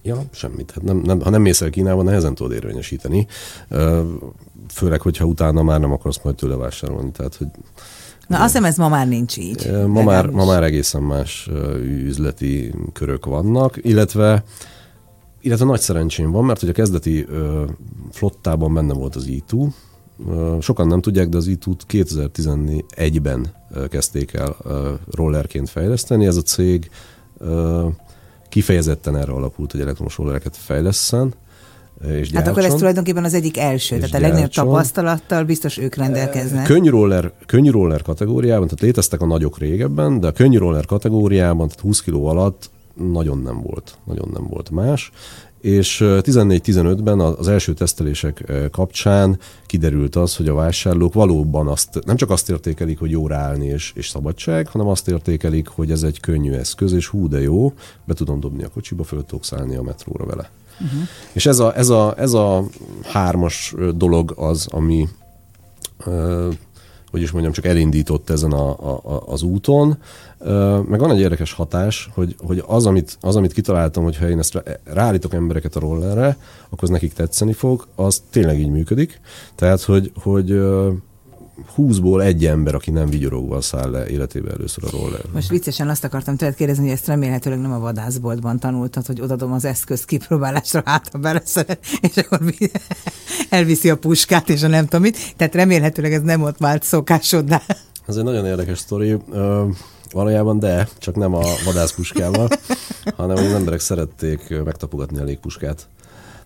[0.05, 0.71] Ja, semmit.
[0.71, 3.27] Hát nem, nem, ha nem mész el Kínába, nehezen tudod érvényesíteni.
[4.73, 7.11] Főleg, hogyha utána már nem akarsz majd tőle vásárolni.
[7.11, 7.47] Tehát, hogy
[8.27, 9.71] Na azt hiszem ez ma már nincs így.
[9.87, 11.49] Ma már, ma már egészen más
[11.83, 14.43] üzleti körök vannak, illetve
[15.41, 17.27] illetve nagy szerencsém van, mert hogy a kezdeti
[18.11, 19.67] flottában benne volt az i2,
[20.61, 23.53] sokan nem tudják, de az i2-t 2011-ben
[23.89, 24.55] kezdték el
[25.11, 26.25] rollerként fejleszteni.
[26.25, 26.89] Ez a cég
[28.49, 31.33] kifejezetten erre alapult, hogy elektromos rollereket fejleszen
[32.07, 36.65] és Hát akkor ez tulajdonképpen az egyik első, tehát a legnagyobb tapasztalattal biztos ők rendelkeznek.
[36.65, 42.13] Könnyroller, könnyroller kategóriában, tehát léteztek a nagyok régebben, de a könnyroller kategóriában, tehát 20 kg
[42.13, 45.11] alatt nagyon nem volt, nagyon nem volt más,
[45.61, 52.29] és 14-15-ben az első tesztelések kapcsán kiderült az, hogy a vásárlók valóban azt, nem csak
[52.29, 56.51] azt értékelik, hogy jó ráállni és, és szabadság, hanem azt értékelik, hogy ez egy könnyű
[56.51, 57.73] eszköz, és hú de jó,
[58.05, 60.49] be tudom dobni a kocsiba, föl tudok szállni a metróra vele.
[60.83, 61.01] Uh-huh.
[61.31, 62.63] És ez a, ez, a, ez a
[63.03, 65.07] hármas dolog az, ami
[67.13, 69.97] hogy is mondjam, csak elindított ezen a, a, az úton.
[70.87, 74.39] Meg van egy érdekes hatás, hogy, hogy az, amit, az, amit kitaláltam, hogy ha én
[74.39, 79.21] ezt ráállítok embereket a rollerre, akkor az nekik tetszeni fog, az tényleg így működik.
[79.55, 80.61] Tehát, hogy, hogy
[81.77, 85.21] 20-ból egy ember, aki nem vigyorogva száll le életébe először a roller.
[85.33, 89.51] Most viccesen azt akartam tőled kérdezni, hogy ezt remélhetőleg nem a vadászboltban tanultad, hogy odadom
[89.51, 92.39] az eszköz kipróbálásra, hát ha beleszeret, és akkor
[93.49, 95.33] elviszi a puskát, és a nem tudom mit.
[95.37, 97.63] Tehát remélhetőleg ez nem ott vált szokásodnál.
[98.07, 99.17] Ez egy nagyon érdekes sztori.
[100.11, 102.47] Valójában de, csak nem a vadászpuskával,
[103.15, 105.87] hanem az emberek szerették megtapogatni a légpuskát.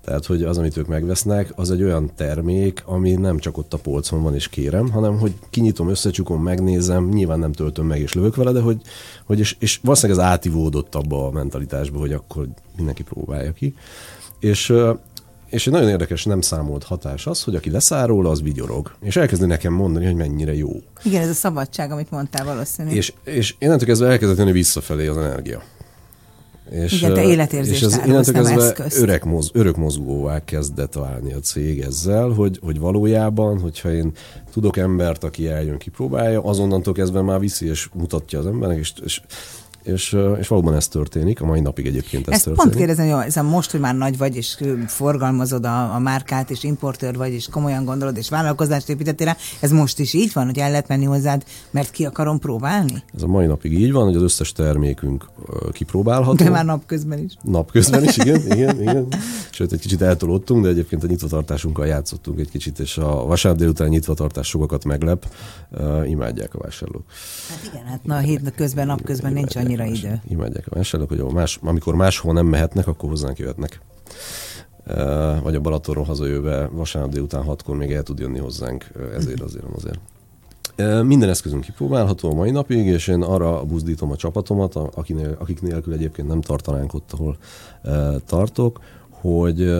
[0.07, 3.77] Tehát, hogy az, amit ők megvesznek, az egy olyan termék, ami nem csak ott a
[3.77, 8.35] polcon van és kérem, hanem hogy kinyitom, összecsukom, megnézem, nyilván nem töltöm meg és lövök
[8.35, 8.81] vele, de hogy,
[9.25, 13.75] hogy és, és valószínűleg ez átivódott abba a mentalitásba, hogy akkor mindenki próbálja ki.
[14.39, 14.73] És
[15.49, 18.95] és egy nagyon érdekes nem számolt hatás az, hogy aki leszáll róla, az vigyorog.
[19.01, 20.69] És elkezdi nekem mondani, hogy mennyire jó.
[21.03, 22.97] Igen, ez a szabadság, amit mondtál valószínűleg.
[22.97, 25.63] És, és innentől kezdve elkezdett jönni visszafelé az energia.
[26.69, 31.39] És, Igen, te életérzést és ez innentől kezdve öreg moz, örök mozgóvá kezdett válni a
[31.39, 34.11] cég ezzel, hogy, hogy valójában, hogyha én
[34.51, 39.21] tudok embert, aki eljön, kipróbálja, azonnantól kezdve már viszi és mutatja az embernek, és, és
[39.87, 42.69] és, és valóban ez történik, a mai napig egyébként ez Ezt történik.
[42.69, 46.49] pont kérdezem, hogy ez a most, hogy már nagy vagy, és forgalmazod a, a márkát,
[46.49, 50.45] és importőr vagy, és komolyan gondolod, és vállalkozást építettél rá, ez most is így van,
[50.45, 53.03] hogy el lehet menni hozzád, mert ki akarom próbálni?
[53.15, 55.25] Ez a mai napig így van, hogy az összes termékünk
[55.71, 56.43] kipróbálható.
[56.43, 57.33] De már napközben is.
[57.41, 59.07] Napközben is, igen, igen, igen.
[59.51, 63.87] Sőt, egy kicsit eltolódtunk, de egyébként a nyitvatartásunkkal játszottunk egy kicsit, és a vasárnap délután
[63.87, 65.25] nyitvatartás sokakat meglep,
[65.71, 67.03] uh, imádják a vásárlók.
[67.49, 70.21] Hát igen, hát na, a hét közben, napközben nincs annyira annyira idő.
[70.29, 73.81] Imádják a vásárlók, hogy más, amikor máshol nem mehetnek, akkor hozzánk jöhetnek.
[75.43, 78.85] Vagy a Balatonról hazajöve vasárnap délután hatkor még el tud jönni hozzánk,
[79.15, 79.99] ezért azért, azért.
[81.05, 85.93] Minden eszközünk kipróbálható a mai napig, és én arra buzdítom a csapatomat, akinél, akik nélkül
[85.93, 87.37] egyébként nem tartanánk ott, ahol
[88.25, 89.75] tartok, hogy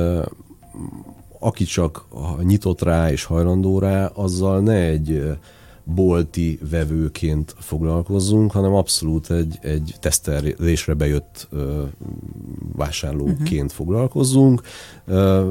[1.39, 2.05] aki csak
[2.43, 5.37] nyitott rá és hajlandó rá, azzal ne egy
[5.95, 11.83] bolti vevőként foglalkozzunk, hanem abszolút egy, egy tesztelésre bejött ö,
[12.75, 13.69] vásárlóként uh-huh.
[13.69, 14.61] foglalkozzunk.
[15.05, 15.47] Ö,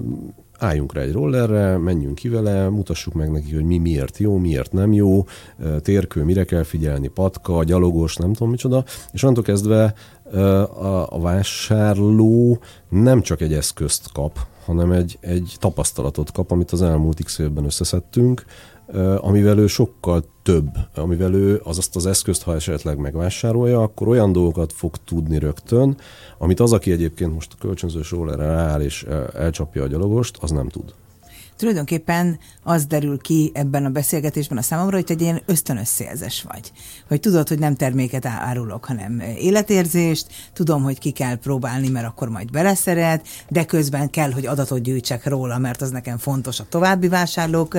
[0.59, 4.72] álljunk rá egy rollerre, menjünk ki vele, mutassuk meg neki, hogy mi miért jó, miért
[4.72, 5.25] nem jó,
[5.83, 9.94] térkő, mire kell figyelni, patka, gyalogos, nem tudom micsoda, és onnantól kezdve
[10.33, 16.83] a, a vásárló nem csak egy eszközt kap, hanem egy, egy tapasztalatot kap, amit az
[16.83, 18.44] elmúlt x évben összeszedtünk,
[19.16, 24.33] amivel ő sokkal több, amivel ő az azt az eszközt, ha esetleg megvásárolja, akkor olyan
[24.33, 25.96] dolgokat fog tudni rögtön,
[26.38, 30.68] amit az, aki egyébként most a kölcsönzős rollerre áll és elcsapja a gyalogost, az nem
[30.68, 30.94] tud
[31.57, 36.73] tulajdonképpen az derül ki ebben a beszélgetésben a számomra, hogy egy ilyen ösztönös szélzes vagy.
[37.09, 42.29] Hogy tudod, hogy nem terméket árulok, hanem életérzést, tudom, hogy ki kell próbálni, mert akkor
[42.29, 47.09] majd beleszeret, de közben kell, hogy adatot gyűjtsek róla, mert az nekem fontos a további
[47.09, 47.79] vásárlók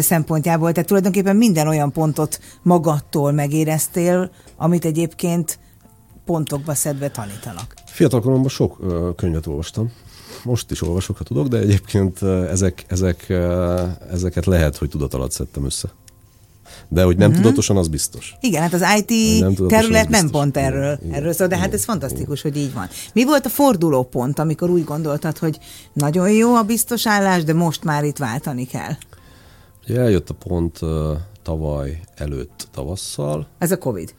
[0.00, 0.72] szempontjából.
[0.72, 5.58] Tehát tulajdonképpen minden olyan pontot magattól megéreztél, amit egyébként
[6.24, 7.74] pontokba szedve tanítanak.
[7.84, 8.78] Fiatalkoromban sok
[9.16, 9.92] könyvet olvastam,
[10.44, 13.28] most is olvasok, ha tudok, de egyébként ezek, ezek,
[14.10, 15.88] ezeket lehet, hogy tudat alatt szedtem össze.
[16.88, 17.42] De hogy nem uh-huh.
[17.44, 18.36] tudatosan, az biztos.
[18.40, 21.84] Igen, hát az IT nem terület nem pont erről, igen, erről szól, de hát ez
[21.84, 22.52] fantasztikus, igen.
[22.52, 22.88] hogy így van.
[23.12, 25.58] Mi volt a forduló pont, amikor úgy gondoltad, hogy
[25.92, 28.92] nagyon jó a biztos állás, de most már itt váltani kell?
[29.88, 30.90] Ugye eljött a pont uh,
[31.42, 33.46] tavaly előtt tavasszal.
[33.58, 34.14] Ez a Covid?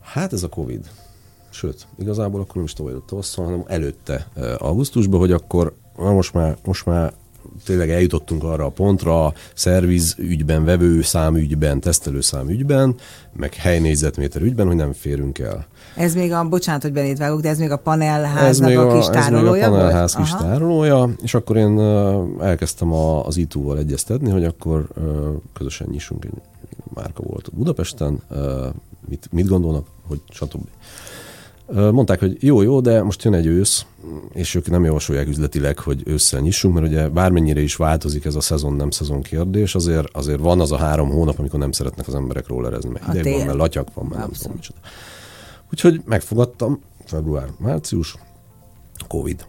[0.00, 0.90] Hát ez a Covid
[1.58, 6.56] sőt, igazából akkor nem is tovább tavasszal, hanem előtte augusztusban, hogy akkor na most már,
[6.64, 7.12] most már
[7.64, 12.94] tényleg eljutottunk arra a pontra, szerviz ügyben, vevő számügyben, tesztelő számügyben,
[13.32, 15.66] meg helynégyzetméter ügyben, hogy nem férünk el.
[15.96, 19.06] Ez még a, bocsánat, hogy benét vágok, de ez még a panelháznak a, a kis
[19.06, 20.44] tárolója Ez még a panelház kis Aha.
[20.44, 21.78] tárolója, és akkor én
[22.40, 24.88] elkezdtem a, az ITU-val egyeztetni, hogy akkor
[25.52, 26.32] közösen nyissunk egy
[26.94, 28.22] márka volt Budapesten,
[29.08, 30.66] mit, mit gondolnak, hogy stb.
[31.74, 33.84] Mondták, hogy jó, jó, de most jön egy ősz,
[34.32, 38.40] és ők nem javasolják üzletileg, hogy ősszel nyissunk, mert ugye bármennyire is változik ez a
[38.40, 42.14] szezon, nem szezon kérdés, azért, azért van az a három hónap, amikor nem szeretnek az
[42.14, 44.78] emberek rollerezni, mert hideg van, mert latyak van, mert nem tudom micsoda.
[45.72, 48.14] Úgyhogy megfogadtam, február, március,
[49.08, 49.46] Covid.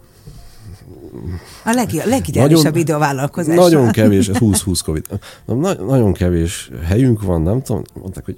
[1.65, 3.55] A leg, legideálisabb idővállalkozás.
[3.55, 5.05] Nagyon kevés, 20-20 Covid.
[5.45, 8.37] Na, nagyon kevés helyünk van, nem tudom, mondták, hogy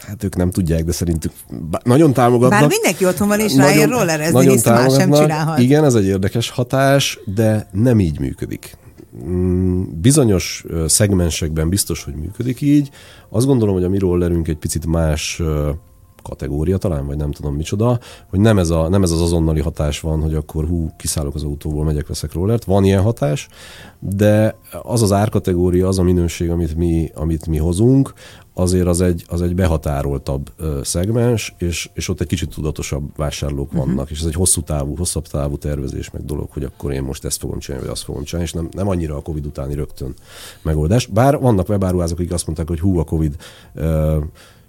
[0.00, 1.32] hát ők nem tudják, de szerintük
[1.82, 2.60] nagyon támogatnak.
[2.60, 5.58] Bár mindenki otthon van, és ráér rollerezni, hisz más sem csinálhat.
[5.58, 8.76] Igen, ez egy érdekes hatás, de nem így működik.
[9.24, 12.90] Mm, bizonyos szegmensekben biztos, hogy működik így.
[13.28, 15.42] Azt gondolom, hogy a mi rollerünk egy picit más
[16.24, 17.98] kategória talán, vagy nem tudom micsoda,
[18.30, 21.42] hogy nem ez, a, nem ez az azonnali hatás van, hogy akkor hú, kiszállok az
[21.42, 22.64] autóból, megyek, veszek rollert.
[22.64, 23.48] Van ilyen hatás,
[23.98, 28.12] de az az árkategória, az a minőség, amit mi, amit mi hozunk,
[28.54, 33.86] azért az egy, az egy behatároltabb szegmens, és, és ott egy kicsit tudatosabb vásárlók uh-huh.
[33.86, 37.24] vannak, és ez egy hosszú távú, hosszabb távú tervezés meg dolog, hogy akkor én most
[37.24, 40.14] ezt fogom csinálni, vagy azt fogom csinálni, és nem, nem annyira a Covid utáni rögtön
[40.62, 41.06] megoldás.
[41.06, 43.36] Bár vannak webáruházak, akik azt mondták, hogy hú, a Covid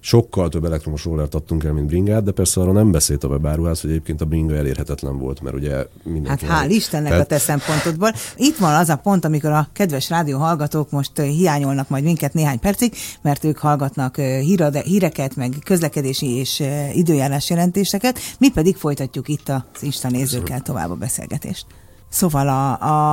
[0.06, 3.82] sokkal több elektromos rollert adtunk el, mint bringát, de persze arra nem beszélt a webáruház,
[3.82, 6.46] hogy egyébként a bringa elérhetetlen volt, mert ugye mindenki...
[6.46, 7.26] Hát hál' Istennek Tehát...
[7.26, 8.12] a te szempontodból.
[8.36, 12.60] Itt van az a pont, amikor a kedves rádió hallgatók most hiányolnak majd minket néhány
[12.60, 16.64] percig, mert ők hallgatnak hírade, híreket, meg közlekedési és
[16.94, 21.66] időjárás jelentéseket, mi pedig folytatjuk itt az Insta nézőkkel tovább a beszélgetést.
[22.10, 22.72] Szóval a,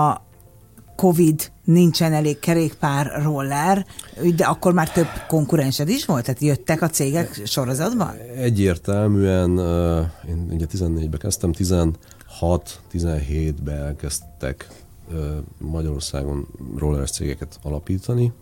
[0.09, 0.22] a
[0.96, 3.87] Covid nincsen elég kerékpár roller,
[4.37, 6.25] de akkor már több konkurensed is volt?
[6.25, 8.16] Tehát jöttek a cégek sorozatban?
[8.37, 9.51] Egyértelműen,
[10.29, 14.68] én ugye 14-be kezdtem, 16-17-be elkezdtek
[15.59, 18.33] Magyarországon roller cégeket alapítani,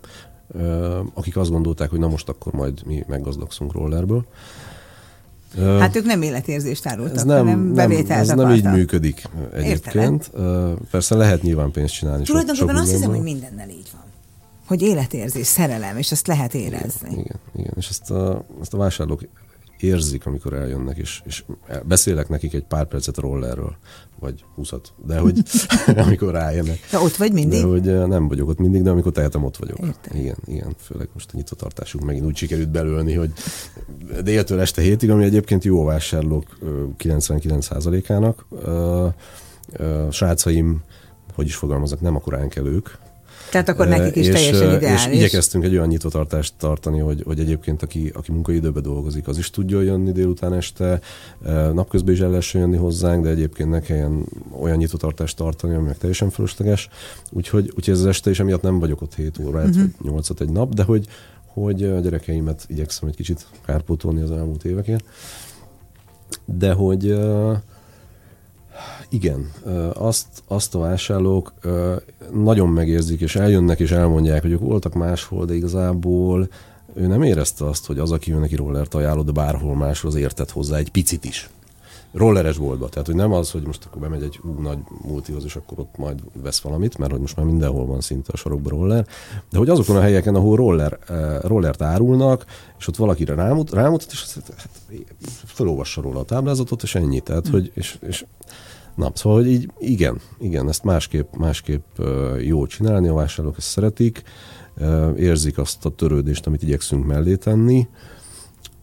[1.15, 4.25] akik azt gondolták, hogy na most akkor majd mi meggazdagszunk rollerből.
[5.59, 8.63] Hát ők nem életérzést árultak, ez nem, hanem bevételt nem, Ez akartak.
[8.63, 10.31] nem így működik egyébként.
[10.35, 10.77] Értelem.
[10.91, 12.25] Persze lehet nyilván pénzt csinálni.
[12.25, 14.03] Tulajdonképpen azt hiszem, hogy mindennel így van.
[14.67, 17.11] Hogy életérzés, szerelem, és ezt lehet érezni.
[17.11, 17.73] Igen, igen, igen.
[17.77, 19.23] és ezt a, ezt a vásárlók
[19.81, 21.45] érzik, amikor eljönnek, és, és
[21.85, 23.77] beszélek nekik egy pár percet rollerről,
[24.19, 25.43] vagy húszat, de hogy
[26.07, 26.79] amikor rájönnek.
[26.91, 27.61] De ott vagy mindig?
[27.61, 29.79] De hogy nem vagyok ott mindig, de amikor tehetem, ott vagyok.
[29.79, 30.17] Értem.
[30.17, 33.33] Igen, igen, főleg most a nyitvatartásunk megint úgy sikerült belőlni, hogy
[34.23, 36.59] déltől este hétig, ami egyébként jó vásárlók
[36.99, 38.47] 99%-ának.
[40.11, 40.83] Srácaim,
[41.35, 42.89] hogy is fogalmazok, nem akkor ők,
[43.51, 45.07] tehát akkor nekik is és, teljesen ideális.
[45.07, 49.51] És igyekeztünk egy olyan nyitvatartást tartani, hogy, hogy egyébként aki, aki munkaidőben dolgozik, az is
[49.51, 51.01] tudja jönni délután este,
[51.73, 54.25] napközben is el lehessen jönni hozzánk, de egyébként ne kelljen
[54.61, 56.89] olyan nyitvatartást tartani, ami meg teljesen fölösleges.
[57.31, 59.91] Úgyhogy, úgyhogy ez az este is emiatt nem vagyok ott 7 órát, uh-huh.
[60.01, 61.07] vagy 8 egy nap, de hogy,
[61.47, 65.05] hogy a gyerekeimet igyekszem egy kicsit kárpótolni az elmúlt évekért.
[66.45, 67.19] De hogy
[69.11, 69.53] igen,
[69.95, 71.53] azt, azt a vásárlók
[72.33, 76.49] nagyon megérzik, és eljönnek és elmondják, hogy ők voltak máshol, de igazából
[76.95, 80.51] ő nem érezte azt, hogy az, aki ő neki rollert ajánlott, bárhol máshol az értett
[80.51, 81.51] hozzá egy picit is
[82.13, 82.89] rolleres boltba.
[82.89, 85.97] Tehát, hogy nem az, hogy most akkor bemegy egy ú, nagy multihoz, és akkor ott
[85.97, 89.07] majd vesz valamit, mert hogy most már mindenhol van szinte a sarokban roller,
[89.51, 90.99] de hogy azokon a helyeken, ahol roller,
[91.43, 92.45] rollert árulnak,
[92.79, 94.69] és ott valakire rámut, rámutat, és hát,
[95.45, 97.21] felolvassa róla a táblázatot, és ennyi.
[97.21, 98.25] Tehát, hogy, és, és
[99.01, 101.85] Na, szóval, hogy így igen, igen, ezt másképp, másképp
[102.41, 104.23] jó csinálni, a vásárlók ezt szeretik,
[105.17, 107.89] érzik azt a törődést, amit igyekszünk mellé tenni,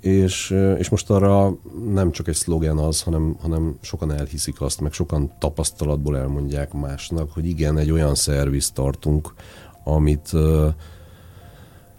[0.01, 1.56] és, és most arra
[1.93, 7.32] nem csak egy szlogen az, hanem, hanem sokan elhiszik azt, meg sokan tapasztalatból elmondják másnak,
[7.32, 9.34] hogy igen, egy olyan szervizt tartunk,
[9.84, 10.32] amit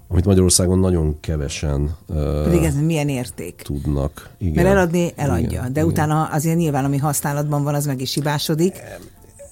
[0.08, 1.96] amit Magyarországon nagyon kevesen
[2.44, 3.62] Pedig ez milyen érték?
[3.64, 4.30] tudnak.
[4.38, 4.64] Igen.
[4.64, 5.84] Mert eladni eladja, igen, de igen.
[5.84, 8.82] utána azért nyilván, ami használatban van, az meg is hibásodik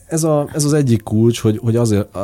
[0.06, 2.16] ez, a, ez az egyik kulcs, hogy, hogy azért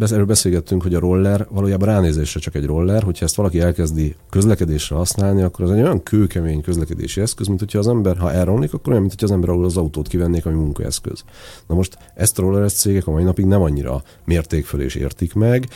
[0.00, 4.96] erről beszélgettünk, hogy a roller valójában ránézésre csak egy roller, hogyha ezt valaki elkezdi közlekedésre
[4.96, 8.88] használni, akkor az egy olyan kőkemény közlekedési eszköz, mint hogyha az ember, ha elromlik, akkor
[8.88, 11.24] olyan, mint hogyha az ember ahol az autót kivennék, ami munkaeszköz.
[11.66, 15.34] Na most ezt a rolleres cégek a mai napig nem annyira mérték föl és értik
[15.34, 15.68] meg.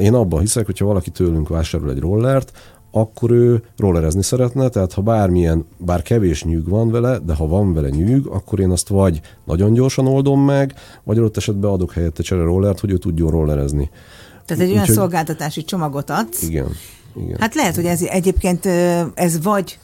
[0.00, 2.52] Én abban hiszek, hogyha valaki tőlünk vásárol egy rollert,
[2.90, 7.74] akkor ő rollerezni szeretne, tehát ha bármilyen, bár kevés nyűg van vele, de ha van
[7.74, 10.74] vele nyűg, akkor én azt vagy nagyon gyorsan oldom meg,
[11.04, 13.90] vagy adott esetben adok helyette csere rollert, hogy ő tudjon rollerezni.
[14.46, 14.96] Tehát egy olyan Úgyhogy...
[14.96, 16.42] szolgáltatási csomagot adsz.
[16.42, 16.68] Igen.
[17.16, 17.36] Igen.
[17.40, 18.66] Hát lehet, hogy ez egyébként
[19.14, 19.78] ez vagy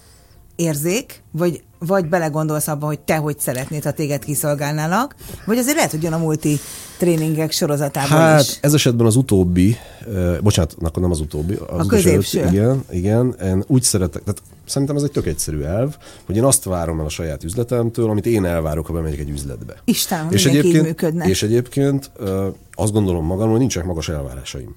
[0.56, 5.14] érzék, vagy, vagy belegondolsz abba, hogy te hogy szeretnéd, ha téged kiszolgálnálak,
[5.46, 6.58] vagy azért lehet, hogy jön a multi
[6.98, 8.59] tréningek sorozatában hát, is.
[8.61, 9.76] ez esetben az utóbbi,
[10.07, 11.54] uh, bocsánat, akkor nem az utóbbi.
[11.54, 12.40] Az a középső.
[12.40, 16.44] Előtt, igen, igen, én úgy szeretek, tehát szerintem ez egy tök egyszerű elv, hogy én
[16.44, 19.74] azt várom el a saját üzletemtől, amit én elvárok, ha bemegyek egy üzletbe.
[19.85, 21.28] Istenem, és egyébként, működne.
[21.28, 24.74] És egyébként uh, azt gondolom magamról, hogy nincsenek magas elvárásaim.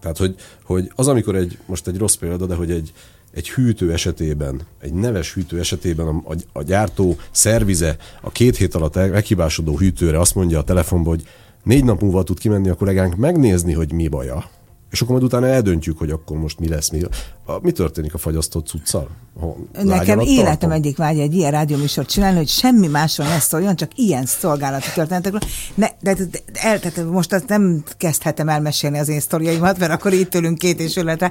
[0.00, 2.92] Tehát, hogy, hogy az, amikor egy, most egy rossz példa, de hogy egy,
[3.32, 8.74] egy hűtő esetében, egy neves hűtő esetében a, a, a gyártó szervize a két hét
[8.74, 11.26] alatt meghibásodó hűtőre azt mondja a telefonban, hogy
[11.62, 14.50] négy nap múlva tud kimenni a kollégánk megnézni, hogy mi baja.
[14.90, 17.02] És akkor majd utána eldöntjük, hogy akkor most mi lesz, mi,
[17.46, 19.08] a, mi történik a fagyasztott cuccal.
[19.82, 20.70] Nekem életem tartom?
[20.70, 25.40] egyik vágya egy ilyen rádióműsort csinálni, hogy semmi másról ne szóljon, csak ilyen szolgálati történetekről.
[25.74, 29.92] Ne, de, de, de, el, tehát most azt nem kezdhetem elmesélni az én sztoriaimat, mert
[29.92, 31.30] akkor itt ülünk két és ületre.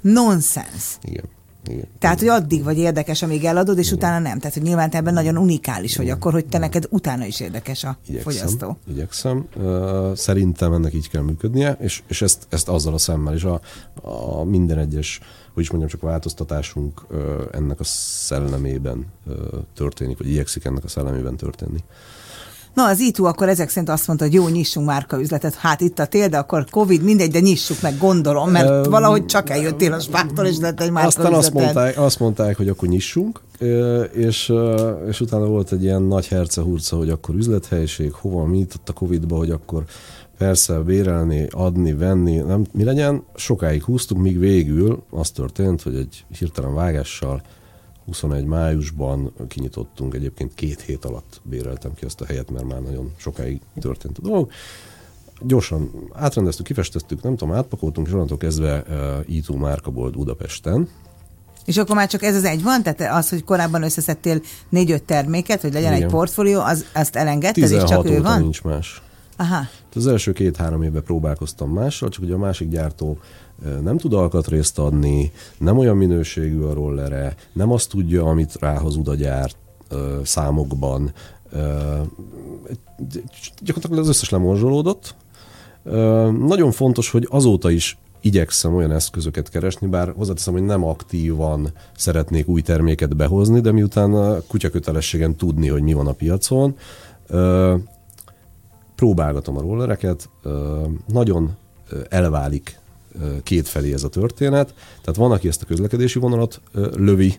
[0.00, 0.98] Nonsens.
[1.02, 1.24] Igen.
[1.68, 1.84] Igen.
[1.98, 3.98] Tehát, hogy addig vagy érdekes, amíg eladod, és Igen.
[3.98, 4.38] utána nem.
[4.38, 7.84] Tehát, hogy nyilván te ebben nagyon unikális vagy, akkor, hogy te neked utána is érdekes
[7.84, 8.78] a igyekszem, fogyasztó.
[8.90, 9.48] Igyekszem.
[10.14, 13.60] Szerintem ennek így kell működnie, és, és ezt, ezt azzal a szemmel is a,
[14.02, 15.20] a minden egyes,
[15.54, 17.06] hogy is mondjam, csak változtatásunk
[17.52, 19.06] ennek a szellemében
[19.74, 21.84] történik, vagy igyekszik ennek a szellemében történni.
[22.74, 25.54] Na, az ITU akkor ezek szerint azt mondta, hogy jó, nyissunk márkaüzletet.
[25.54, 29.26] Hát itt a tél, de akkor Covid, mindegy, de nyissuk meg, gondolom, mert um, valahogy
[29.26, 33.40] csak eljöttél a spártól, és lett egy Aztán azt mondták, azt mondták, hogy akkor nyissunk,
[34.12, 34.52] és,
[35.08, 39.36] és utána volt egy ilyen nagy herce-hurca, hogy akkor üzlethelyiség, hova, mi itt a Covid-ba,
[39.36, 39.84] hogy akkor
[40.38, 43.22] persze bérelni, adni, venni, nem, mi legyen.
[43.34, 47.42] Sokáig húztuk, míg végül az történt, hogy egy hirtelen vágással
[48.08, 53.12] 21 májusban kinyitottunk, egyébként két hét alatt béreltem ki azt a helyet, mert már nagyon
[53.16, 54.50] sokáig történt a dolog.
[55.40, 58.94] Gyorsan átrendeztük, kifesteztük, nem tudom, átpakoltunk, és onnantól kezdve uh,
[59.28, 60.88] E2 márka volt Budapesten,
[61.64, 62.82] és akkor már csak ez az egy van?
[62.82, 66.04] Tehát az, hogy korábban összeszedtél négy-öt terméket, hogy legyen Igen.
[66.04, 68.40] egy portfólió, az, azt elengedted, és csak ő van?
[68.40, 69.02] nincs más.
[69.36, 69.66] Aha.
[69.94, 73.18] Az első két-három évben próbálkoztam mással, csak ugye a másik gyártó
[73.82, 79.14] nem tud alkatrészt adni, nem olyan minőségű a rollere, nem azt tudja, amit ráhozud a
[79.14, 79.56] gyárt
[80.22, 81.12] számokban.
[83.60, 85.14] Gyakorlatilag az összes lemorzsolódott.
[86.46, 92.48] Nagyon fontos, hogy azóta is igyekszem olyan eszközöket keresni, bár hozzáteszem, hogy nem aktívan szeretnék
[92.48, 96.76] új terméket behozni, de miután a kutyakötelességen tudni, hogy mi van a piacon,
[98.94, 100.28] próbálgatom a rollereket,
[101.06, 101.56] nagyon
[102.08, 102.78] elválik
[103.42, 104.74] kétfelé ez a történet.
[105.00, 106.60] Tehát van, aki ezt a közlekedési vonalat
[106.96, 107.34] lövi,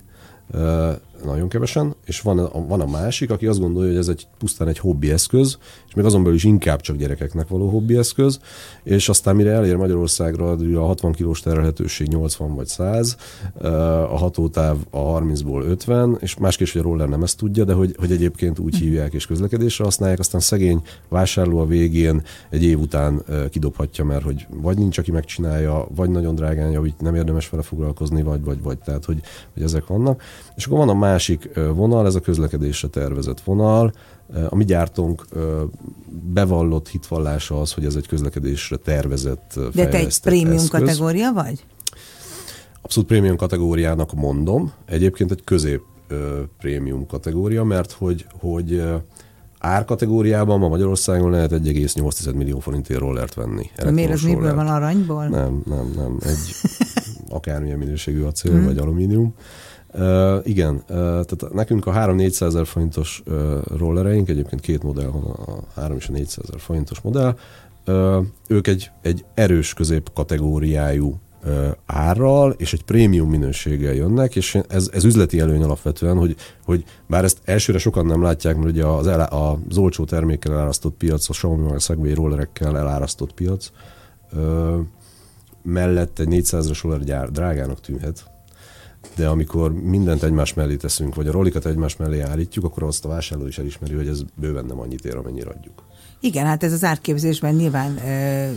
[1.26, 4.68] nagyon kevesen, és van a, van a másik, aki azt gondolja, hogy ez egy pusztán
[4.68, 8.40] egy hobbi eszköz, és még azon belül is inkább csak gyerekeknek való hobbi eszköz,
[8.84, 13.18] és aztán mire elér Magyarországra a 60 kilós terhelhetőség 80 vagy 100,
[14.10, 17.96] a hatótáv a 30-ból 50, és másképp, hogy a roller nem ezt tudja, de hogy,
[18.00, 23.24] hogy egyébként úgy hívják és közlekedésre használják, aztán szegény vásárló a végén egy év után
[23.50, 28.22] kidobhatja, mert hogy vagy nincs, aki megcsinálja, vagy nagyon drágán javít, nem érdemes vele foglalkozni,
[28.22, 29.22] vagy, vagy, vagy, tehát hogy,
[29.54, 30.22] hogy ezek vannak.
[30.56, 33.94] És akkor van a másik vonal, ez a közlekedésre tervezett vonal,
[34.50, 35.26] a mi gyártónk
[36.34, 40.80] bevallott hitvallása az, hogy ez egy közlekedésre tervezett De te egy prémium eszköz.
[40.80, 41.66] kategória vagy?
[42.82, 44.72] Abszolút prémium kategóriának mondom.
[44.86, 45.82] Egyébként egy közép
[46.58, 48.84] prémium kategória, mert hogy, hogy
[49.60, 53.70] árkategóriában ma Magyarországon lehet 1,8 millió forintért rollert venni.
[53.92, 55.28] Miért az miből van aranyból?
[55.28, 56.18] Nem, nem, nem.
[56.22, 56.56] Egy
[57.38, 58.66] akármilyen minőségű acél mm.
[58.66, 59.34] vagy alumínium.
[59.94, 65.24] Uh, igen, uh, tehát nekünk a 3-400 ezer forintos uh, rollereink, egyébként két modell van,
[65.24, 67.38] a 3 és a 400 ezer forintos modell,
[67.88, 71.20] uh, ők egy, egy erős közép kategóriájú
[71.86, 76.36] árral és egy prémium minőséggel jönnek, és ez, ez üzleti előny alapvetően, hogy,
[76.66, 80.96] hogy bár ezt elsőre sokan nem látják, mert ugye az, el, az olcsó termékkel elárasztott
[80.98, 83.72] piac, a Xiaomi meg a Segway rollerekkel elárasztott piac,
[84.34, 84.80] uh,
[85.64, 88.26] mellett egy 400-as roller gyár drágának tűnhet,
[89.20, 93.08] de amikor mindent egymás mellé teszünk, vagy a rolikat egymás mellé állítjuk, akkor azt a
[93.08, 95.84] vásárló is elismeri, hogy ez bőven nem annyit ér, amennyire adjuk.
[96.22, 98.52] Igen, hát ez az árképzésben nyilván ö,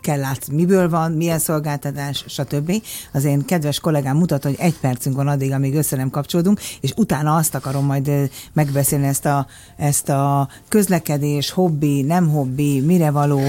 [0.00, 2.72] kell látni, miből van, milyen szolgáltatás, stb.
[3.12, 6.92] Az én kedves kollégám mutat, hogy egy percünk van addig, amíg össze nem kapcsolódunk, és
[6.96, 8.10] utána azt akarom majd
[8.52, 9.46] megbeszélni ezt a,
[9.76, 13.40] ezt a közlekedés, hobbi, nem hobbi, mire való,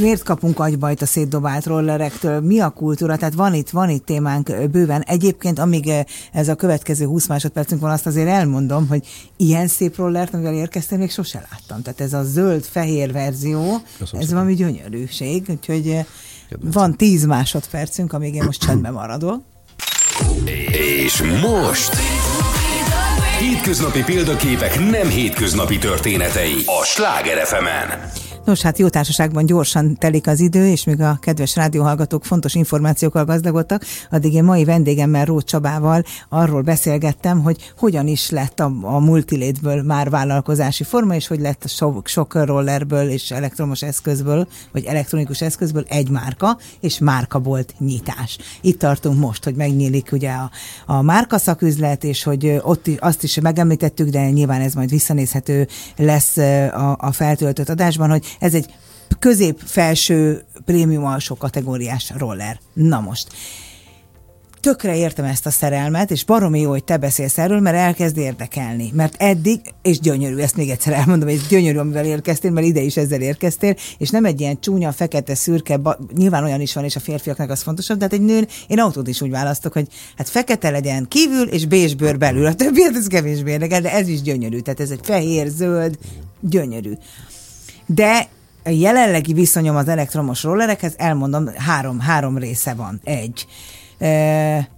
[0.00, 4.70] miért kapunk agybajt a szétdobált rollerektől, mi a kultúra, tehát van itt, van itt témánk
[4.70, 5.02] bőven.
[5.02, 5.90] Egyébként, amíg
[6.32, 10.98] ez a következő 20 másodpercünk van, azt azért elmondom, hogy ilyen szép rollert, amivel érkeztem,
[10.98, 11.82] még sose láttam.
[11.82, 14.28] Tehát ez a zöld-fehér verzió, Köszönöm ez szépen.
[14.28, 16.06] valami gyönyörűség, úgyhogy
[16.48, 16.74] Kedvenc.
[16.74, 19.42] van 10 másodpercünk, amíg én most csendben maradok.
[21.04, 21.96] És most...
[23.38, 28.12] Hétköznapi példaképek nem hétköznapi történetei a Sláger fm -en.
[28.44, 33.24] Nos, hát jó társaságban gyorsan telik az idő, és még a kedves rádióhallgatók fontos információkkal
[33.24, 38.98] gazdagodtak, addig én mai vendégemmel, Rót Csabával arról beszélgettem, hogy hogyan is lett a, a
[38.98, 44.84] multilétből már vállalkozási forma, és hogy lett a sok, sok rollerből és elektromos eszközből, vagy
[44.84, 48.38] elektronikus eszközből egy márka, és márkabolt nyitás.
[48.60, 50.50] Itt tartunk most, hogy megnyílik ugye a,
[50.86, 56.36] a márka szaküzlet, és hogy ott azt is megemlítettük, de nyilván ez majd visszanézhető lesz
[56.36, 58.66] a, a feltöltött adásban, hogy ez egy
[59.18, 62.58] közép-felső prémium alsó kategóriás roller.
[62.72, 63.26] Na most,
[64.62, 68.90] tökre értem ezt a szerelmet, és baromi jó, hogy te beszélsz erről, mert elkezd érdekelni.
[68.94, 72.96] Mert eddig, és gyönyörű, ezt még egyszer elmondom, hogy gyönyörű, amivel érkeztél, mert ide is
[72.96, 76.96] ezzel érkeztél, és nem egy ilyen csúnya, fekete, szürke, ba, nyilván olyan is van, és
[76.96, 80.28] a férfiaknak az fontosabb, de hát egy nőn, én autót is úgy választok, hogy hát
[80.28, 82.46] fekete legyen kívül, és bézsbőr belül.
[82.46, 84.58] A többiet ez kevésbé érdekel, de ez is gyönyörű.
[84.58, 85.98] Tehát ez egy fehér, zöld,
[86.40, 86.92] gyönyörű.
[87.94, 88.28] De
[88.64, 93.00] a jelenlegi viszonyom az elektromos rollerekhez, elmondom, három, három része van.
[93.04, 93.46] Egy.
[93.98, 94.68] E,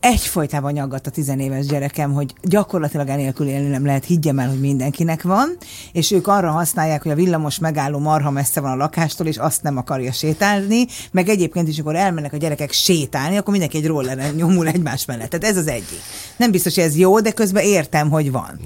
[0.00, 5.22] egyfolytában nyaggat a tizenéves gyerekem, hogy gyakorlatilag enélkül élni nem lehet, higgyem el, hogy mindenkinek
[5.22, 5.56] van,
[5.92, 9.62] és ők arra használják, hogy a villamos megálló marha messze van a lakástól, és azt
[9.62, 14.34] nem akarja sétálni, meg egyébként is, amikor elmennek a gyerekek sétálni, akkor mindenki egy rolleren
[14.34, 15.30] nyomul egymás mellett.
[15.30, 16.00] Tehát ez az egyik.
[16.36, 18.60] Nem biztos, hogy ez jó, de közben értem, hogy van.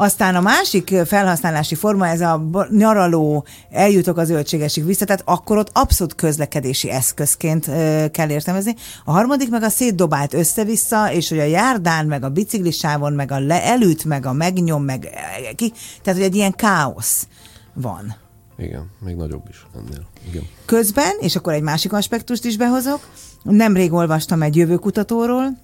[0.00, 5.70] Aztán a másik felhasználási forma, ez a nyaraló, eljutok az zöldségesig vissza, tehát akkor ott
[5.72, 7.64] abszolút közlekedési eszközként
[8.10, 8.74] kell értelmezni.
[9.04, 13.38] A harmadik meg a szétdobált össze-vissza, és hogy a járdán, meg a biciklisávon, meg a
[13.38, 15.08] le, elüt, meg a megnyom, meg
[15.56, 15.72] ki,
[16.02, 17.26] tehát hogy egy ilyen káosz
[17.74, 18.14] van.
[18.58, 20.06] Igen, még nagyobb is ennél.
[20.28, 20.42] Igen.
[20.64, 23.08] Közben, és akkor egy másik aspektust is behozok,
[23.42, 25.58] nemrég olvastam egy jövőkutatóról,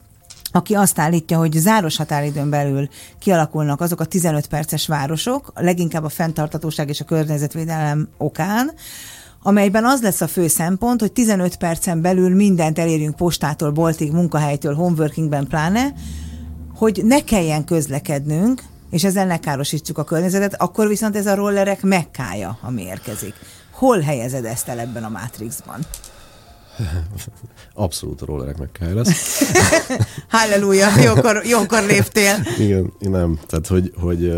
[0.53, 2.88] aki azt állítja, hogy záros határidőn belül
[3.18, 8.72] kialakulnak azok a 15 perces városok, leginkább a fenntartatóság és a környezetvédelem okán,
[9.42, 14.74] amelyben az lesz a fő szempont, hogy 15 percen belül mindent elérjünk postától, boltig, munkahelytől,
[14.74, 15.92] homeworkingben pláne,
[16.74, 21.82] hogy ne kelljen közlekednünk, és ezzel ne károsítsuk a környezetet, akkor viszont ez a rollerek
[21.82, 23.34] mekkája, ami érkezik.
[23.70, 25.80] Hol helyezed ezt el ebben a Matrixban?
[27.74, 29.42] Abszolút a rollerek meg kell lesz.
[30.28, 32.34] Halleluja, jókor, jókor léptél.
[32.58, 33.38] Igen, nem.
[33.46, 34.32] Tehát, hogy, hogy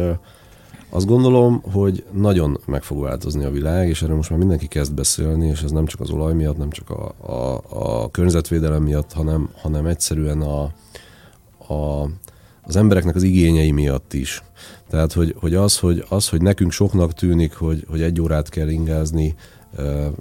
[0.90, 4.94] azt gondolom, hogy nagyon meg fog változni a világ, és erről most már mindenki kezd
[4.94, 9.12] beszélni, és ez nem csak az olaj miatt, nem csak a, a, a környezetvédelem miatt,
[9.12, 10.62] hanem, hanem egyszerűen a,
[11.74, 12.08] a,
[12.62, 14.42] az embereknek az igényei miatt is.
[14.90, 18.68] Tehát, hogy, hogy, az, hogy az, hogy nekünk soknak tűnik, hogy, hogy egy órát kell
[18.68, 19.34] ingázni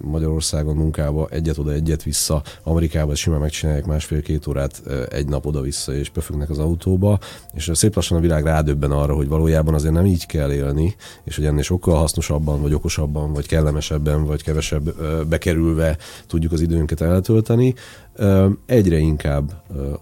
[0.02, 6.10] Magyarországon munkába, egyet oda, egyet vissza, Amerikában simán megcsinálják másfél-két órát egy nap oda-vissza, és
[6.10, 7.20] pöfügnek az autóba,
[7.54, 11.36] és szép lassan a világ rádöbben arra, hogy valójában azért nem így kell élni, és
[11.36, 14.96] hogy ennél sokkal hasznosabban, vagy okosabban, vagy kellemesebben, vagy kevesebb
[15.28, 15.98] bekerülve
[16.28, 17.74] tudjuk az időnket eltölteni.
[18.66, 19.54] Egyre inkább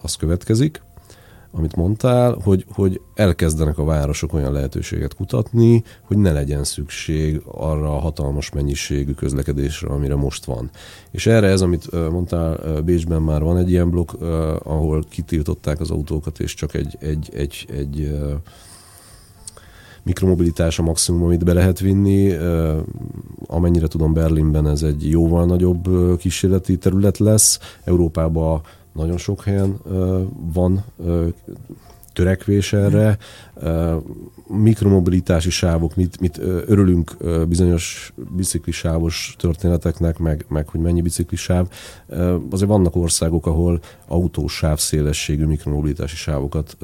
[0.01, 0.81] az következik,
[1.57, 7.95] amit mondtál, hogy, hogy elkezdenek a városok olyan lehetőséget kutatni, hogy ne legyen szükség arra
[7.95, 10.69] a hatalmas mennyiségű közlekedésre, amire most van.
[11.11, 14.11] És erre ez, amit mondtál, Bécsben már van egy ilyen blokk,
[14.63, 18.17] ahol kitiltották az autókat, és csak egy, egy, egy, egy
[20.03, 22.35] mikromobilitás a maximum, amit be lehet vinni.
[23.47, 25.87] Amennyire tudom, Berlinben ez egy jóval nagyobb
[26.17, 27.59] kísérleti terület lesz.
[27.83, 28.61] Európában
[28.95, 29.79] nagyon sok helyen
[30.53, 30.83] van
[32.15, 33.17] törekvés erre,
[34.47, 41.67] mikromobilitási sávok, mit, mit örülünk bizonyos biciklisávos történeteknek, meg, meg hogy mennyi biciklisáv.
[42.51, 46.77] Azért vannak országok, ahol autós sávszélességű mikromobilitási sávokat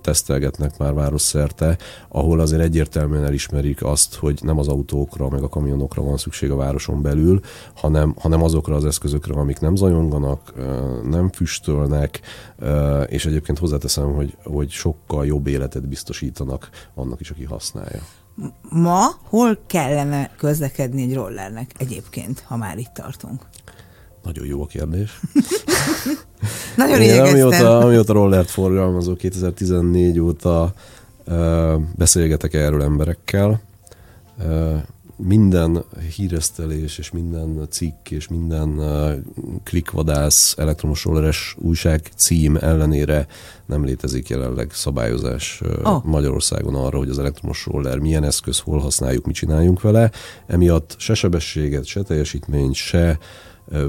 [0.00, 1.78] tesztelgetnek már városszerte,
[2.08, 6.56] ahol azért egyértelműen elismerik azt, hogy nem az autókra, meg a kamionokra van szükség a
[6.56, 7.40] városon belül,
[7.74, 10.52] hanem, hanem azokra az eszközökre, amik nem zajonganak,
[11.10, 12.20] nem füstölnek,
[13.06, 18.02] és egyébként hozzáteszem, hogy, hogy sokkal jobb életet biztosítanak annak is, aki használja.
[18.70, 23.46] Ma hol kellene közlekedni egy rollernek egyébként, ha már itt tartunk?
[24.22, 25.20] Nagyon jó a kérdés.
[26.76, 30.74] Nagyon Én amióta, amióta rollert forgalmazó 2014 óta
[31.26, 33.60] uh, beszélgetek erről emberekkel.
[34.38, 34.82] Uh,
[35.24, 35.84] minden
[36.16, 39.12] híresztelés és minden cikk és minden uh,
[39.64, 43.26] klikvadász elektromos rolleres újság cím ellenére
[43.66, 46.04] nem létezik jelenleg szabályozás uh, oh.
[46.04, 50.10] Magyarországon arra, hogy az elektromos roller milyen eszköz, hol használjuk, mit csináljunk vele.
[50.46, 53.18] Emiatt se sebességet, se teljesítményt, se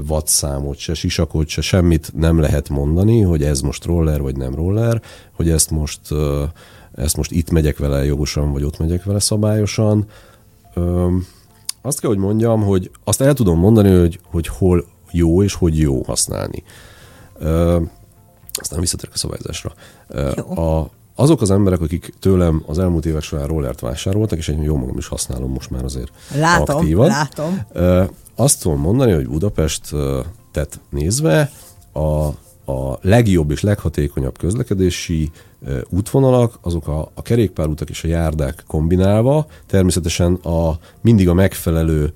[0.08, 5.02] wattszámot, se sisakot, se semmit nem lehet mondani, hogy ez most roller vagy nem roller,
[5.32, 6.00] hogy ezt most,
[6.94, 10.06] ezt most itt megyek vele jogosan, vagy ott megyek vele szabályosan
[11.82, 15.78] azt kell, hogy mondjam, hogy azt el tudom mondani, hogy, hogy hol jó és hogy
[15.78, 16.62] jó használni.
[17.38, 17.80] Ö,
[18.52, 19.72] aztán visszatérek a szabályzásra.
[20.62, 24.76] A, azok az emberek, akik tőlem az elmúlt évek során rollert vásároltak, és én jó
[24.76, 27.06] magam is használom most már azért látom, aktívan.
[27.06, 27.66] Látom,
[28.36, 29.90] Azt tudom mondani, hogy Budapest
[30.50, 31.50] tett nézve
[31.92, 32.28] a
[32.66, 35.30] a legjobb és leghatékonyabb közlekedési
[35.88, 42.12] útvonalak, azok a, a kerékpárutak és a járdák kombinálva, természetesen a mindig a megfelelő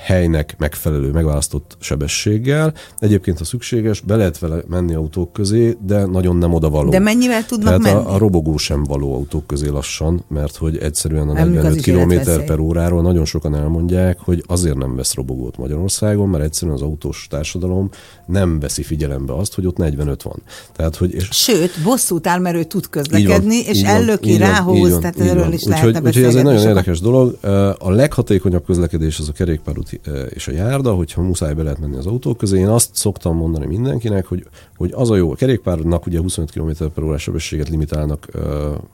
[0.00, 2.74] helynek megfelelő, megválasztott sebességgel.
[2.98, 6.90] Egyébként, ha szükséges, be lehet vele menni autók közé, de nagyon nem oda való.
[6.90, 8.06] De mennyivel tudnak Tehát menni?
[8.06, 12.12] A, a robogó sem való autók közé lassan, mert hogy egyszerűen a 45 km
[12.46, 17.26] per óráról nagyon sokan elmondják, hogy azért nem vesz robogót Magyarországon, mert egyszerűen az autós
[17.30, 17.88] társadalom
[18.26, 20.42] nem veszi figyelembe azt, hogy ott 45 van.
[20.76, 25.20] Tehát, hogy, és Sőt, bosszút áll, mert ő tud közlekedni, van, és ellöki, ráhúz, tehát
[25.20, 27.38] erről is úgyhogy, úgyhogy ez egy nagyon érdekes dolog.
[27.78, 29.89] A leghatékonyabb közlekedés az a kerékpárút
[30.28, 32.58] és a járda, hogyha muszáj be lehet menni az autók közé.
[32.58, 34.46] Én azt szoktam mondani mindenkinek, hogy,
[34.80, 38.28] hogy az a jó, a kerékpárnak ugye 25 km per órás sebességet limitálnak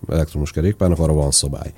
[0.08, 1.72] elektromos kerékpárnak, arra van szabály.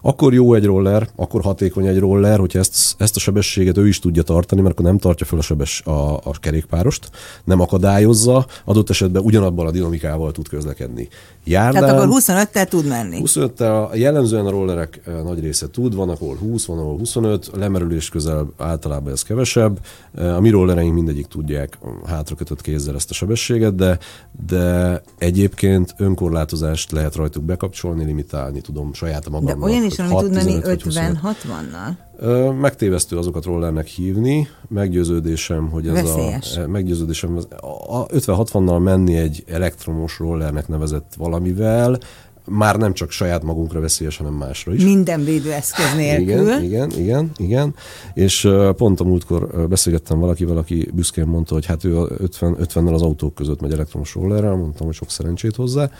[0.00, 3.98] Akkor jó egy roller, akkor hatékony egy roller, hogyha ezt, ezt a sebességet ő is
[3.98, 7.10] tudja tartani, mert akkor nem tartja fel a, sebes, a, a kerékpárost,
[7.44, 11.08] nem akadályozza, adott esetben ugyanabban a dinamikával tud közlekedni.
[11.44, 13.22] Járdán, Tehát akkor 25-tel tud menni.
[13.24, 18.52] 25-tel jellemzően a rollerek nagy része tud, van, ahol 20, van, ahol 25, lemerülés közel
[18.56, 19.78] általában ez kevesebb.
[20.14, 23.98] A mi rollereink mindegyik tudják hátrakötött kézzel ezt a sebességet, de,
[24.46, 29.58] de egyébként önkorlátozást lehet rajtuk bekapcsolni, limitálni tudom saját magamnak.
[29.58, 32.60] De olyan is, ami tud menni 50-60-nal?
[32.60, 36.56] Megtévesztő azokat rollernek hívni, meggyőződésem, hogy ez Veszélyes.
[36.56, 37.38] a meggyőződésem,
[37.86, 41.98] a 50-60-nal menni egy elektromos rollernek nevezett valamivel,
[42.44, 44.84] már nem csak saját magunkra veszélyes, hanem másra is.
[44.84, 46.26] Minden védőeszköz nélkül.
[46.26, 47.74] Igen, igen, igen, igen.
[48.14, 53.02] És pont a múltkor beszélgettem valakivel, aki büszkén mondta, hogy hát ő 50, 50-nel az
[53.02, 55.90] autók között megy elektromos rollerrel, mondtam, hogy sok szerencsét hozzá.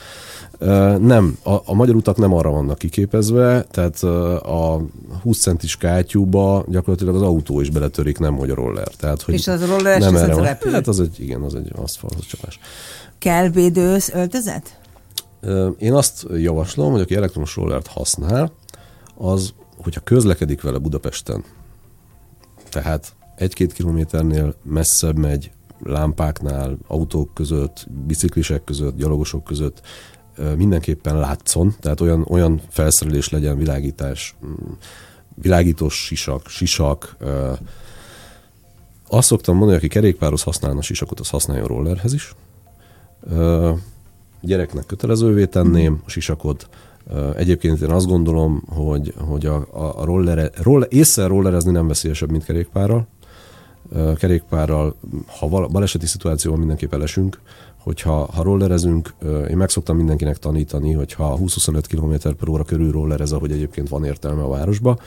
[0.99, 4.03] Nem, a, a magyar utak nem arra vannak kiképezve, tehát
[4.43, 4.81] a
[5.23, 8.89] 20 centis kátyúba gyakorlatilag az autó is beletörik, nem hogy a roller.
[8.89, 10.45] Tehát, hogy És az a roller nem erre van.
[10.45, 12.59] Hát az egy, igen, az egy aszfalthoz csapás.
[13.19, 14.81] Kell védősz öltözet?
[15.79, 18.53] Én azt javaslom, hogy aki elektromos rollert használ,
[19.17, 21.45] az, hogyha közlekedik vele Budapesten,
[22.71, 25.51] tehát egy-két kilométernél messzebb megy,
[25.85, 29.81] lámpáknál, autók között, biciklisek között, gyalogosok között
[30.57, 34.73] mindenképpen látszon, tehát olyan, olyan felszerelés legyen, világítás, mm,
[35.35, 37.17] világítós sisak, sisak.
[39.09, 42.35] Azt szoktam mondani, aki kerékpáros használna sisakot, az használja rollerhez is.
[44.43, 46.69] Gyereknek kötelezővé tenném a sisakot,
[47.37, 49.67] Egyébként én azt gondolom, hogy, hogy a,
[50.01, 53.07] a roller, roller, észre rollerezni nem veszélyesebb, mint kerékpárral.
[54.17, 57.41] Kerékpárral, ha baleseti szituációban mindenképp elesünk,
[57.83, 59.15] hogyha ha rollerezünk,
[59.51, 63.89] én meg szoktam mindenkinek tanítani, hogy ha 20-25 km per óra körül rollerez, ahogy egyébként
[63.89, 64.99] van értelme a városba,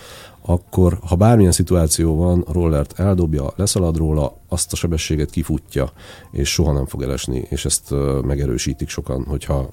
[0.41, 5.91] akkor ha bármilyen szituáció van, a rollert eldobja, leszalad róla, azt a sebességet kifutja,
[6.31, 9.69] és soha nem fog elesni, és ezt megerősítik sokan, hogyha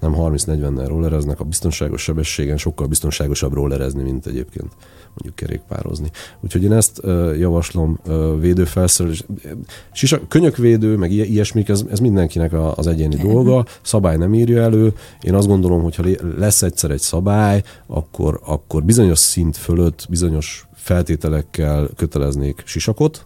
[0.00, 4.72] nem 30-40-nel rollereznek, a biztonságos sebességen sokkal biztonságosabb rollerezni, mint egyébként
[5.14, 6.10] mondjuk kerékpározni.
[6.40, 7.00] Úgyhogy én ezt
[7.38, 8.00] javaslom
[8.40, 9.24] védőfelszerelés.
[9.92, 14.92] Sisa, könyökvédő, meg ilyesmik, ez, ez mindenkinek az egyéni dolga, szabály nem írja elő.
[15.20, 16.04] Én azt gondolom, hogy ha
[16.36, 23.24] lesz egyszer egy szabály, akkor, akkor bizonyos szint fölött, bizonyos feltételekkel köteleznék sisakot,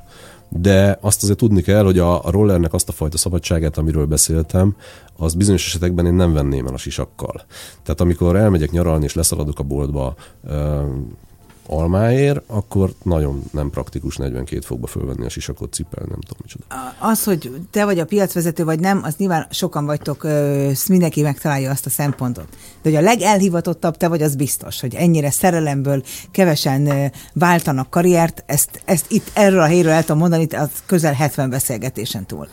[0.48, 4.76] de azt azért tudni kell, hogy a, a rollernek azt a fajta szabadságát, amiről beszéltem,
[5.16, 7.44] az bizonyos esetekben én nem venném el a sisakkal.
[7.82, 10.14] Tehát amikor elmegyek nyaralni és leszaladok a boltba,
[11.66, 16.64] almáért, akkor nagyon nem praktikus 42 fokba fölvenni a sisakot, cipel, nem tudom micsoda.
[16.98, 20.26] Az, hogy te vagy a piacvezető, vagy nem, az nyilván sokan vagytok,
[20.88, 22.46] mindenki megtalálja azt a szempontot.
[22.82, 28.82] De hogy a legelhivatottabb te vagy, az biztos, hogy ennyire szerelemből kevesen váltanak karriert, ezt,
[28.84, 32.48] ezt itt erről a helyről el tudom mondani, az közel 70 beszélgetésen túl.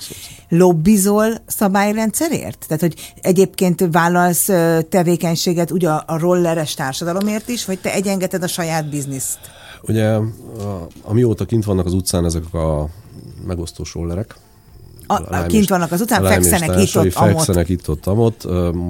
[0.49, 2.66] Lobbizol szabályrendszerért?
[2.68, 4.49] Tehát, hogy egyébként vállalsz
[4.89, 9.39] tevékenységet ugye a rolleres társadalomért is, vagy te egyengeded a saját bizniszt?
[9.82, 10.20] Ugye,
[11.02, 12.88] amióta kint vannak az utcán ezek a
[13.45, 14.36] megosztós rollerek,
[15.16, 18.47] a, a kint vannak az után, fekszenek itt ott, fekszenek itt ott, amott.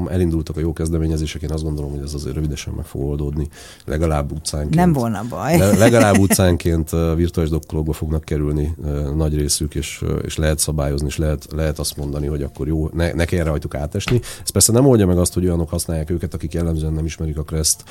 [0.10, 3.48] Elindultak a jó kezdeményezések, én azt gondolom, hogy ez azért rövidesen meg fog oldódni.
[3.86, 4.76] Legalább utcánként.
[4.76, 5.58] Nem volna baj.
[5.78, 8.76] Legalább utcánként virtuális dokkolókba fognak kerülni
[9.16, 13.14] nagy részük, és, és lehet szabályozni, és lehet, lehet azt mondani, hogy akkor jó, ne,
[13.14, 14.20] ne kell rajtuk átesni.
[14.44, 17.44] Ez persze nem oldja meg azt, hogy olyanok használják őket, akik jellemzően nem ismerik a
[17.44, 17.84] kreszt,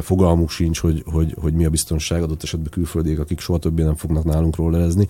[0.00, 3.94] fogalmuk sincs, hogy, hogy, hogy mi a biztonság, adott esetben külföldiek, akik soha többé nem
[3.94, 5.08] fognak nálunk rollerezni.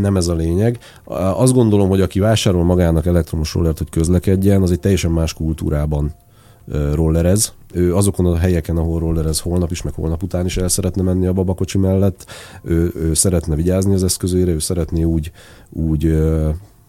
[0.00, 0.78] Nem ez a lényeg.
[1.34, 6.14] Azt gondolom, hogy aki vásárol magának elektromos rollert, hogy közlekedjen, az egy teljesen más kultúrában
[6.92, 7.52] rollerez.
[7.72, 11.26] Ő azokon a helyeken, ahol rollerez holnap is, meg holnap után is el szeretne menni
[11.26, 12.26] a babakocsi mellett,
[12.62, 15.30] ő, ő szeretne vigyázni az eszközére, ő szeretné úgy,
[15.70, 16.18] úgy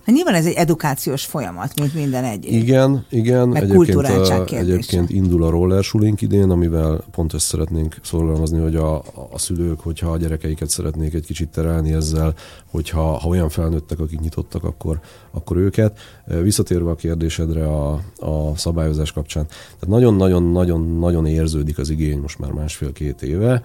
[0.05, 2.45] Hát nyilván ez egy edukációs folyamat, mint minden egy.
[2.51, 3.47] Igen, igen.
[3.47, 8.75] Meg egyébként, a, egyébként indul a roller sulink idén, amivel pont ezt szeretnénk szorgalmazni, hogy
[8.75, 8.95] a,
[9.31, 12.33] a szülők, hogyha a gyerekeiket szeretnék egy kicsit terelni ezzel,
[12.71, 14.99] hogyha ha olyan felnőttek, akik nyitottak, akkor,
[15.31, 15.99] akkor őket.
[16.25, 19.45] Visszatérve a kérdésedre a, a szabályozás kapcsán.
[19.47, 23.61] Tehát nagyon-nagyon-nagyon-nagyon érződik az igény most már másfél-két éve,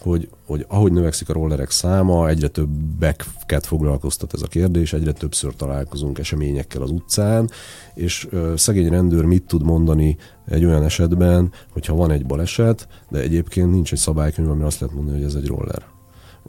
[0.00, 5.54] hogy, hogy ahogy növekszik a rollerek száma, egyre többeket foglalkoztat ez a kérdés, egyre többször
[5.54, 7.50] találkozunk eseményekkel az utcán,
[7.94, 10.16] és ö, szegény rendőr mit tud mondani
[10.48, 14.94] egy olyan esetben, hogyha van egy baleset, de egyébként nincs egy szabálykönyv, ami azt lehet
[14.94, 15.82] mondani, hogy ez egy roller.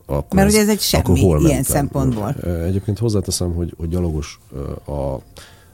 [0.06, 1.64] Akkor Mert ez, ugye ez egy semmi ilyen mentem?
[1.64, 2.30] szempontból.
[2.44, 4.40] Egyébként hozzáteszem, hogy, hogy gyalogos
[4.88, 5.18] a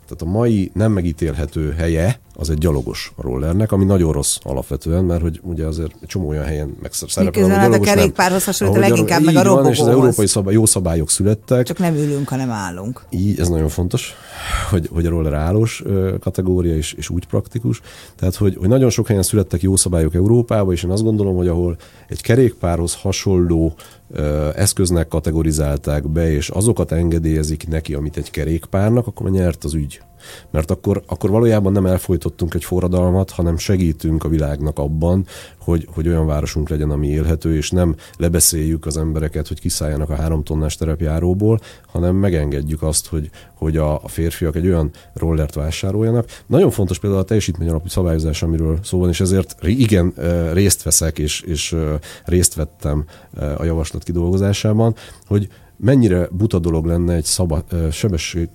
[0.07, 5.21] tehát a mai nem megítélhető helye az egy gyalogos rollernek, ami nagyon rossz alapvetően, mert
[5.21, 9.43] hogy ugye azért csomó olyan helyen megszerepel, a gyalogos a kerékpárhoz hasonlít, leginkább meg a
[9.43, 9.71] robogóhoz.
[9.71, 11.65] És az európai szabály, jó szabályok születtek.
[11.65, 13.05] Csak nem ülünk, hanem állunk.
[13.09, 14.13] Így, ez nagyon fontos,
[14.69, 15.83] hogy, hogy a roller állós
[16.19, 17.81] kategória és, és úgy praktikus.
[18.15, 21.47] Tehát, hogy, hogy nagyon sok helyen születtek jó szabályok Európában, és én azt gondolom, hogy
[21.47, 21.77] ahol
[22.07, 23.73] egy kerékpárhoz hasonló
[24.55, 30.01] eszköznek kategorizálták be, és azokat engedélyezik neki, amit egy kerékpárnak, akkor nyert az ügy.
[30.49, 35.25] Mert akkor, akkor valójában nem elfolytottunk egy forradalmat, hanem segítünk a világnak abban,
[35.57, 40.15] hogy, hogy olyan városunk legyen, ami élhető, és nem lebeszéljük az embereket, hogy kiszálljanak a
[40.15, 46.25] három tonnás terepjáróból, hanem megengedjük azt, hogy, hogy a, a férfiak egy olyan rollert vásároljanak.
[46.45, 50.13] Nagyon fontos például a teljesítmény alapú szabályozás, amiről szó van, és ezért igen,
[50.53, 51.75] részt veszek, és, és
[52.25, 53.05] részt vettem
[53.57, 54.95] a javaslat kidolgozásában,
[55.25, 55.47] hogy
[55.77, 58.49] mennyire buta dolog lenne egy szabad, sebesség,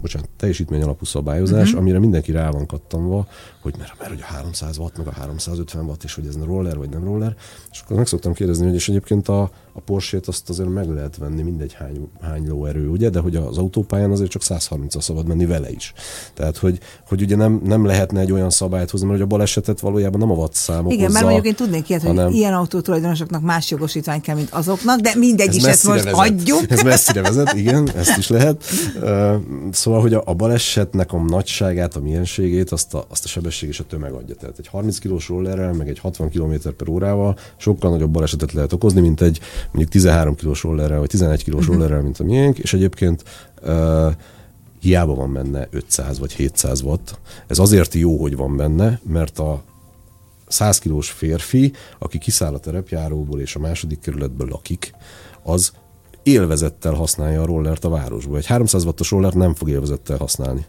[0.00, 1.80] bocsánat, teljesítmény alapú szabályozás, uh-huh.
[1.80, 3.26] amire mindenki rá van kattanva,
[3.64, 6.76] hogy mert, mert hogy a 300 watt, meg a 350 watt, és hogy ez roller,
[6.76, 7.34] vagy nem roller.
[7.72, 11.16] És akkor meg szoktam kérdezni, hogy és egyébként a, a Porsche-t azt azért meg lehet
[11.16, 15.46] venni, mindegy hány, hány lóerő, ugye, de hogy az autópályán azért csak 130 szabad menni
[15.46, 15.92] vele is.
[16.34, 19.80] Tehát, hogy, hogy ugye nem, nem lehetne egy olyan szabályt hozni, mert hogy a balesetet
[19.80, 22.24] valójában nem a watt számok Igen, mert mondjuk én tudnék ilyet, hanem...
[22.24, 26.20] hogy ilyen autótulajdonosoknak más jogosítvány kell, mint azoknak, de mindegy ez is ezt most vezet.
[26.20, 26.70] adjuk.
[26.70, 28.64] Ez messzire vezet, igen, ezt is lehet.
[29.70, 33.84] Szóval, hogy a balesetnek a nagyságát, a mienségét, azt a, azt a sebesség és a
[33.84, 34.34] tömeg adja.
[34.34, 38.72] Tehát egy 30 kilós rollerrel, meg egy 60 km per órával sokkal nagyobb balesetet lehet
[38.72, 41.74] okozni, mint egy mondjuk 13 kilós rollerrel, vagy 11 kilós uh-huh.
[41.76, 43.22] rollerrel, mint a miénk, és egyébként
[43.62, 44.12] uh,
[44.80, 47.18] hiába van benne 500 vagy 700 watt.
[47.46, 49.62] Ez azért jó, hogy van benne, mert a
[50.46, 54.94] 100 kilós férfi, aki kiszáll a terepjáróból és a második kerületből lakik,
[55.42, 55.72] az
[56.22, 58.36] élvezettel használja a rollert a városból.
[58.36, 60.66] Egy 300 wattos rollert nem fog élvezettel használni.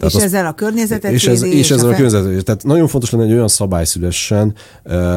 [0.00, 2.44] Tehát és azt, ezzel a környezetet és, ez, és, és ezzel a, a környezetet.
[2.44, 4.54] Tehát nagyon fontos lenne egy olyan szabály szülessen,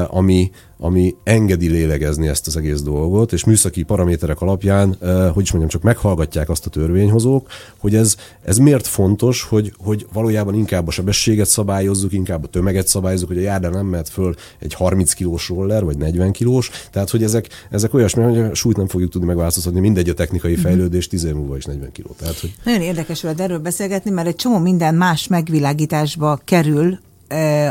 [0.08, 0.52] ami,
[0.84, 4.98] ami engedi lélegezni ezt az egész dolgot, és műszaki paraméterek alapján,
[5.34, 10.06] hogy is mondjam, csak meghallgatják azt a törvényhozók, hogy ez, ez miért fontos, hogy, hogy
[10.14, 14.36] valójában inkább a sebességet szabályozzuk, inkább a tömeget szabályozzuk, hogy a járdán nem mehet föl
[14.60, 18.78] egy 30 kilós roller, vagy 40 kilós, tehát hogy ezek, ezek olyasmi, hogy a súlyt
[18.78, 20.62] nem fogjuk tudni megváltoztatni, mindegy a technikai mhm.
[20.62, 22.16] fejlődés, 10 év múlva is 40 kiló.
[22.20, 22.54] Tehát, hogy...
[22.64, 27.00] Nagyon érdekes veled erről beszélgetni, mert egy csomó minden más megvilágításba kerül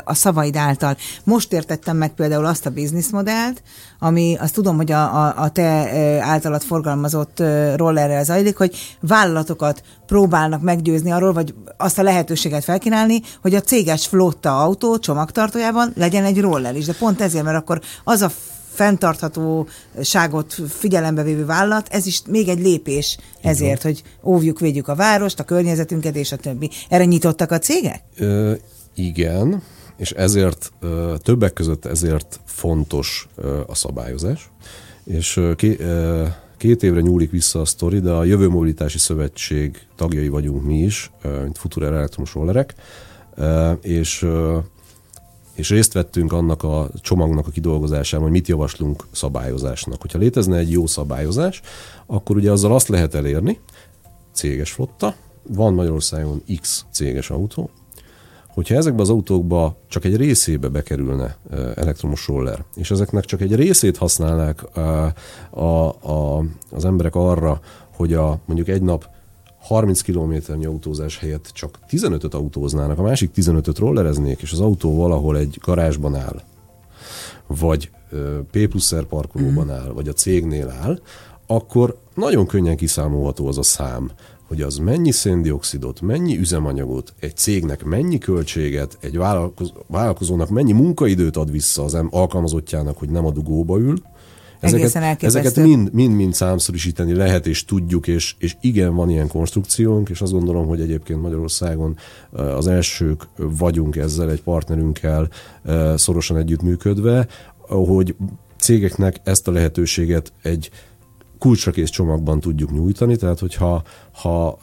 [0.05, 0.97] a szavaid által.
[1.25, 3.63] Most értettem meg például azt a bizniszmodellt,
[3.99, 5.91] ami azt tudom, hogy a, a, a te
[6.21, 7.43] általad forgalmazott
[7.77, 14.07] rollerrel zajlik, hogy vállalatokat próbálnak meggyőzni arról, vagy azt a lehetőséget felkínálni, hogy a céges
[14.07, 16.85] flotta autó csomagtartójában legyen egy roller is.
[16.85, 18.31] De pont ezért, mert akkor az a
[18.73, 25.41] fenntarthatóságot figyelembe vévő vállalat, ez is még egy lépés ezért, hogy óvjuk, védjük a várost,
[25.41, 26.71] a környezetünket és a többi.
[26.89, 28.03] Erre nyitottak a cégek?
[28.17, 28.53] Ö,
[28.95, 29.63] igen,
[29.97, 30.73] és ezért
[31.17, 33.29] többek között ezért fontos
[33.67, 34.51] a szabályozás,
[35.05, 35.41] és
[36.57, 41.11] két évre nyúlik vissza a sztori, de a Jövő Mobilitási Szövetség tagjai vagyunk mi is,
[41.43, 42.75] mint Futura elektromos rollerek,
[43.83, 44.27] és
[45.63, 50.01] és részt vettünk annak a csomagnak a kidolgozásában, hogy mit javaslunk szabályozásnak.
[50.01, 51.61] Hogyha létezne egy jó szabályozás,
[52.07, 53.61] akkor ugye azzal azt lehet elérni,
[54.33, 55.15] céges flotta,
[55.49, 57.71] van Magyarországon X céges autó,
[58.47, 61.37] hogyha ezekbe az autókba csak egy részébe bekerülne
[61.75, 64.77] elektromos roller, és ezeknek csak egy részét használnák
[65.51, 67.61] a, a, az emberek arra,
[67.97, 69.09] hogy a, mondjuk egy nap
[69.63, 75.39] 30 kilométernyi autózás helyett csak 15-öt autóznának, a másik 15-öt rollereznék, és az autó valahol
[75.39, 76.43] egy garázsban áll,
[77.47, 77.91] vagy
[78.51, 79.71] P plusz parkolóban mm.
[79.71, 81.01] áll, vagy a cégnél áll,
[81.47, 84.11] akkor nagyon könnyen kiszámolható az a szám,
[84.49, 89.19] hogy az mennyi széndiokszidot, mennyi üzemanyagot, egy cégnek mennyi költséget, egy
[89.87, 94.03] vállalkozónak mennyi munkaidőt ad vissza az alkalmazottjának, hogy nem a dugóba ül,
[94.63, 100.09] Ezeket, ezeket mind, mind, mind számszerűsíteni lehet, és tudjuk, és, és igen, van ilyen konstrukciónk,
[100.09, 101.97] és azt gondolom, hogy egyébként Magyarországon
[102.33, 105.29] az elsők vagyunk ezzel egy partnerünkkel
[105.95, 107.27] szorosan együttműködve,
[107.69, 108.15] hogy
[108.59, 110.71] cégeknek ezt a lehetőséget egy
[111.39, 113.83] kulcsra kész csomagban tudjuk nyújtani, tehát hogyha
[114.13, 114.59] ha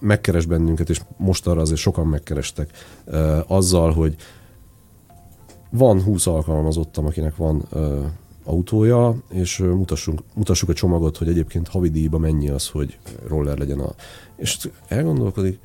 [0.00, 2.70] megkeres bennünket, és most arra azért sokan megkerestek,
[3.46, 4.16] azzal, hogy
[5.70, 7.68] van 20 alkalmazottam, akinek van
[8.44, 13.94] autója, és mutassunk, mutassuk a csomagot, hogy egyébként havidíjba mennyi az, hogy roller legyen a...
[14.36, 15.58] És elgondolkodik,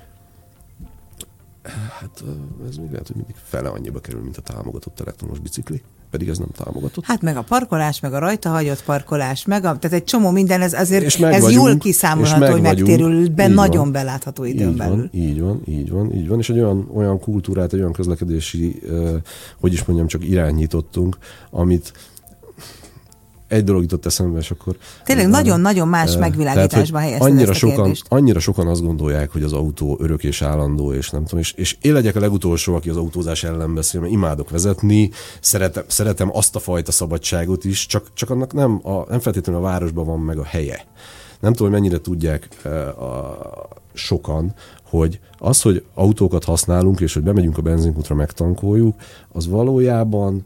[1.99, 2.23] hát
[2.69, 5.81] ez még lehet, hogy mindig fele annyiba kerül, mint a támogatott elektromos bicikli
[6.15, 7.05] pedig ez nem támogatott.
[7.05, 10.61] Hát meg a parkolás, meg a rajta hagyott parkolás, meg a, tehát egy csomó minden,
[10.61, 14.77] ez azért és ez vagyunk, jól kiszámolható, hogy megtérül be nagyon van, belátható időn így
[14.77, 14.95] belül.
[14.95, 18.81] Van, így van, így van, így van, és egy olyan, olyan kultúrát, egy olyan közlekedési,
[18.83, 19.15] uh,
[19.59, 21.17] hogy is mondjam, csak irányítottunk,
[21.49, 21.93] amit
[23.47, 24.77] egy dolog jutott eszembe, és akkor...
[25.03, 29.53] Tényleg nagyon-nagyon más megvilágításban helyezted annyira ezt a sokan, annyira sokan azt gondolják, hogy az
[29.53, 32.97] autó örök és állandó, és nem tudom, és, és én legyek a legutolsó, aki az
[32.97, 38.29] autózás ellen beszél, mert imádok vezetni, szeretem, szeretem azt a fajta szabadságot is, csak, csak
[38.29, 40.85] annak nem, a, nem feltétlenül a városban van meg a helye.
[41.39, 42.49] Nem tudom, hogy mennyire tudják
[42.97, 43.37] a,
[43.93, 48.95] sokan, hogy az, hogy autókat használunk, és hogy bemegyünk a benzinkútra, megtankoljuk,
[49.31, 50.45] az valójában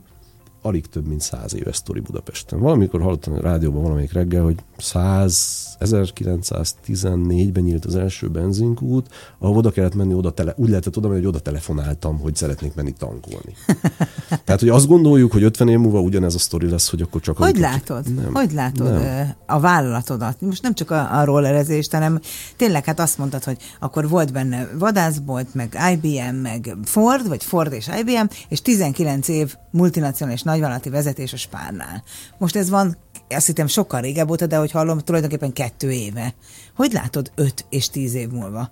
[0.61, 2.59] alig több mint száz éves sztori Budapesten.
[2.59, 9.07] Valamikor hallottam a rádióban valamelyik reggel, hogy 100, 1914-ben nyílt az első benzinkút,
[9.37, 12.75] ahol oda kellett menni, oda tele, úgy lehetett oda menni, hogy oda telefonáltam, hogy szeretnék
[12.75, 13.55] menni tankolni.
[14.45, 17.37] Tehát, hogy azt gondoljuk, hogy 50 év múlva ugyanez a sztori lesz, hogy akkor csak...
[17.37, 18.13] Hogy látod?
[18.13, 19.33] Nem, hogy látod nem.
[19.45, 20.41] a vállalatodat?
[20.41, 22.19] Most nem csak a, a rollerezést, hanem
[22.55, 27.73] tényleg hát azt mondtad, hogy akkor volt benne vadászbolt, meg IBM, meg Ford, vagy Ford
[27.73, 32.03] és IBM, és 19 év multinacionális nagyvállalati vezetés a Spárnál.
[32.37, 32.97] Most ez van,
[33.29, 36.33] azt hittem sokkal régebb óta, de hogy hallom, tulajdonképpen kettő éve.
[36.75, 38.71] Hogy látod öt és tíz év múlva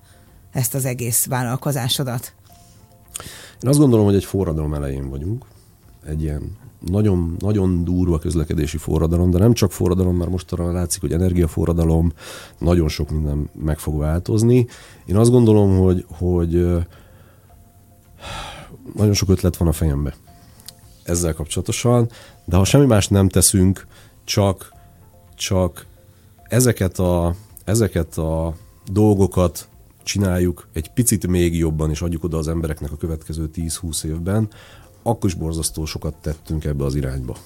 [0.51, 2.33] ezt az egész vállalkozásodat?
[3.63, 5.45] Én azt gondolom, hogy egy forradalom elején vagyunk.
[6.05, 11.11] Egy ilyen nagyon, nagyon durva közlekedési forradalom, de nem csak forradalom, mert mostanra látszik, hogy
[11.11, 12.11] energiaforradalom,
[12.59, 14.67] nagyon sok minden meg fog változni.
[15.05, 16.51] Én azt gondolom, hogy, hogy
[18.95, 20.15] nagyon sok ötlet van a fejembe
[21.09, 22.09] ezzel kapcsolatosan,
[22.45, 23.87] de ha semmi más nem teszünk,
[24.23, 24.73] csak,
[25.35, 25.85] csak
[26.43, 28.55] ezeket, a, ezeket a
[28.91, 29.67] dolgokat
[30.03, 34.49] csináljuk egy picit még jobban, és adjuk oda az embereknek a következő 10-20 évben,
[35.03, 37.37] akkor is borzasztó sokat tettünk ebbe az irányba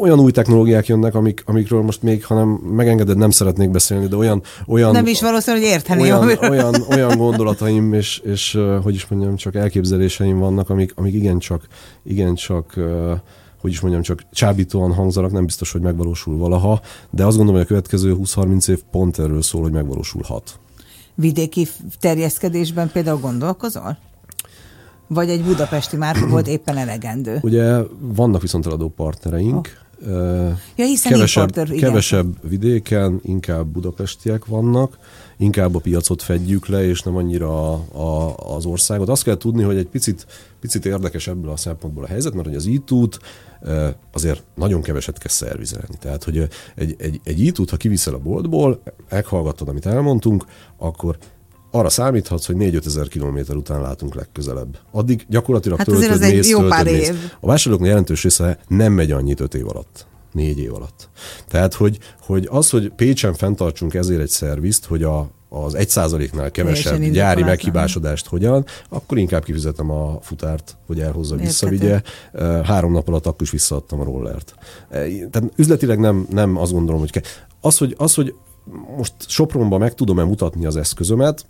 [0.00, 4.42] olyan új technológiák jönnek, amik, amikről most még, hanem megengeded, nem szeretnék beszélni, de olyan...
[4.66, 6.02] olyan nem is valószínű, hogy érteni.
[6.02, 11.66] Olyan, olyan, olyan gondolataim és, és, hogy is mondjam, csak elképzeléseim vannak, amik, amik igencsak,
[12.02, 12.74] igencsak
[13.60, 17.64] hogy is mondjam, csak csábítóan hangzanak, nem biztos, hogy megvalósul valaha, de azt gondolom, hogy
[17.64, 20.58] a következő 20-30 év pont erről szól, hogy megvalósulhat.
[21.14, 21.68] Vidéki
[22.00, 23.98] terjeszkedésben például gondolkozol?
[25.06, 27.38] Vagy egy budapesti márka volt éppen elegendő?
[27.42, 30.52] Ugye vannak viszont eladó partnereink, oh.
[30.76, 34.98] ja, hiszen kevesebb, importer, kevesebb vidéken, inkább budapestiek vannak,
[35.36, 39.08] inkább a piacot fedjük le, és nem annyira a, a, az országot.
[39.08, 40.26] Azt kell tudni, hogy egy picit,
[40.60, 45.30] picit érdekes ebből a szempontból a helyzet, mert hogy az e azért nagyon keveset kell
[45.30, 45.94] szervizelni.
[45.98, 50.44] Tehát, hogy egy, egy, egy e ha kiviszel a boltból, meghallgatod, amit elmondtunk,
[50.76, 51.18] akkor
[51.74, 54.78] arra számíthatsz, hogy 4-5 ezer kilométer után látunk legközelebb.
[54.90, 57.08] Addig gyakorlatilag hát töltöd, mész, egy jó töltöd, pár mész.
[57.08, 57.16] Év.
[57.40, 61.08] A vásárlóknak jelentős része nem megy annyit 5 év alatt négy év alatt.
[61.48, 66.50] Tehát, hogy, hogy az, hogy Pécsen fenntartsunk ezért egy szervizt, hogy a, az egy százaléknál
[66.50, 72.02] kevesebb gyári meghibásodást hogyan, akkor inkább kifizetem a futárt, hogy elhozza, visszavigye.
[72.62, 74.54] Három nap alatt akkor is visszaadtam a rollert.
[75.30, 77.22] Tehát üzletileg nem, nem azt gondolom, hogy kell.
[77.60, 78.34] Az, hogy, az, hogy
[78.96, 81.46] most Sopronban meg tudom-e mutatni az eszközömet,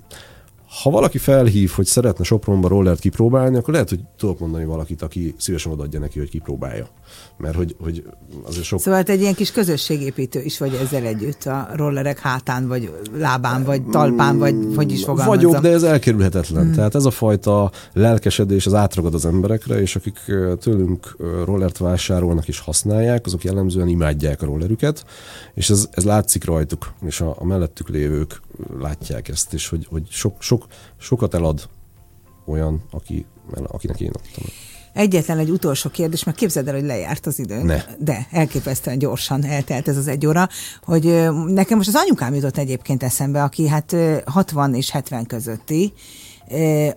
[0.82, 5.34] ha valaki felhív, hogy szeretne Sopronba rollert kipróbálni, akkor lehet, hogy tudok mondani valakit, aki
[5.38, 6.88] szívesen odaadja neki, hogy kipróbálja
[7.36, 8.04] mert hogy, hogy
[8.42, 8.80] azért sok...
[8.80, 13.64] Szóval te egy ilyen kis közösségépítő is vagy ezzel együtt a rollerek hátán, vagy lábán,
[13.64, 15.50] vagy talpán, vagy hogy is fogalmazom.
[15.50, 16.64] Vagyok, de ez elkerülhetetlen.
[16.64, 16.74] Hmm.
[16.74, 20.18] Tehát ez a fajta lelkesedés az átragad az emberekre, és akik
[20.60, 25.04] tőlünk rollert vásárolnak és használják, azok jellemzően imádják a rollerüket,
[25.54, 28.40] és ez, ez látszik rajtuk, és a, a mellettük lévők
[28.80, 31.68] látják ezt, és hogy, hogy sok, sok, sokat elad
[32.46, 33.26] olyan, aki,
[33.62, 34.44] akinek én adtam.
[34.94, 37.62] Egyetlen egy utolsó kérdés, mert képzeld el, hogy lejárt az idő.
[37.62, 37.82] Ne.
[37.98, 40.48] De elképesztően gyorsan eltelt ez az egy óra,
[40.82, 41.04] hogy
[41.46, 45.92] nekem most az anyukám jutott egyébként eszembe, aki hát 60 és 70 közötti,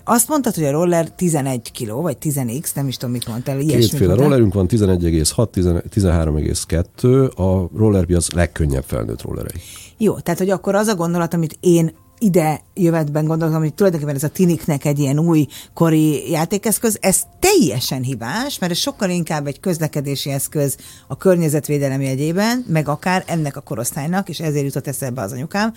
[0.03, 3.57] azt mondtad, hogy a roller 11 kg, vagy 10x, nem is tudom, mit mondtál.
[3.57, 9.61] Kétféle rollerünk van, 11,6, 13,2, a rollerpiac legkönnyebb felnőtt rollerei.
[9.97, 14.23] Jó, tehát hogy akkor az a gondolat, amit én ide jövetben gondolom, hogy tulajdonképpen ez
[14.23, 19.59] a Tiniknek egy ilyen új kori játékeszköz, ez teljesen hibás, mert ez sokkal inkább egy
[19.59, 25.31] közlekedési eszköz a környezetvédelem jegyében, meg akár ennek a korosztálynak, és ezért jutott eszembe az
[25.31, 25.73] anyukám,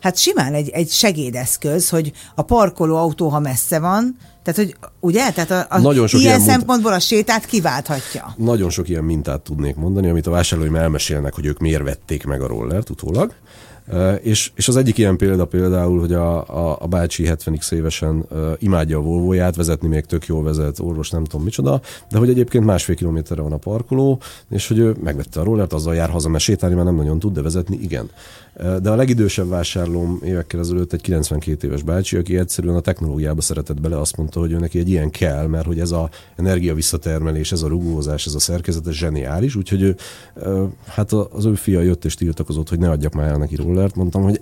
[0.00, 5.30] hát simán egy, egy segédeszköz, hogy a parkoló autó, ha messze van, tehát, hogy ugye?
[5.30, 8.34] Tehát a, a Nagyon sok ilyen, ilyen szempontból a sétát kiválthatja.
[8.36, 12.42] Nagyon sok ilyen mintát tudnék mondani, amit a vásárlóim elmesélnek, hogy ők miért vették meg
[12.42, 13.32] a rollert utólag.
[14.22, 18.26] És, és az egyik ilyen példa például, hogy a, a, a bácsi 70x évesen
[18.58, 21.80] imádja a Volvóját, vezetni még tök jól vezet, orvos nem tudom micsoda,
[22.10, 24.20] de hogy egyébként másfél kilométerre van a parkoló,
[24.50, 27.32] és hogy ő megvette a rollert, azzal jár haza, mert sétálni már nem nagyon tud,
[27.32, 28.10] de vezetni igen.
[28.56, 33.80] De a legidősebb vásárlóm évekkel ezelőtt egy 92 éves bácsi, aki egyszerűen a technológiába szeretett
[33.80, 37.52] bele, azt mondta, hogy ő neki egy ilyen kell, mert hogy ez a energia visszatermelés,
[37.52, 39.96] ez a rugózás, ez a szerkezet, ez zseniális, úgyhogy ő,
[40.86, 44.22] hát az ő fia jött és tiltakozott, hogy ne adjak már el neki rollert, mondtam,
[44.22, 44.40] hogy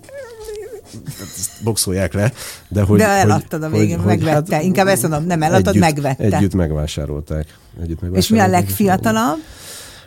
[1.65, 2.33] boxolják le,
[2.69, 2.99] de hogy...
[2.99, 4.55] De eladtad a végén, hogy, megvette.
[4.55, 6.37] Hát, Inkább ezt mondom, nem eladtad, együtt, megvette.
[6.37, 7.59] Együtt megvásárolták.
[7.83, 8.23] Együtt megvásárolták.
[8.23, 9.39] És mi a legfiatalabb?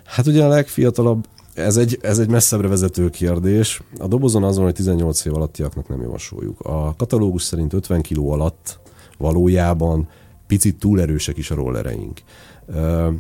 [0.06, 1.26] Hát ugye a legfiatalabb
[1.58, 3.82] ez egy, ez egy messzebbre vezető kérdés.
[4.00, 6.60] A dobozon azon, hogy 18 év alattiaknak nem javasoljuk.
[6.60, 8.80] A katalógus szerint 50 kg alatt
[9.18, 10.08] valójában
[10.48, 12.22] picit túl erősek is a rollereink.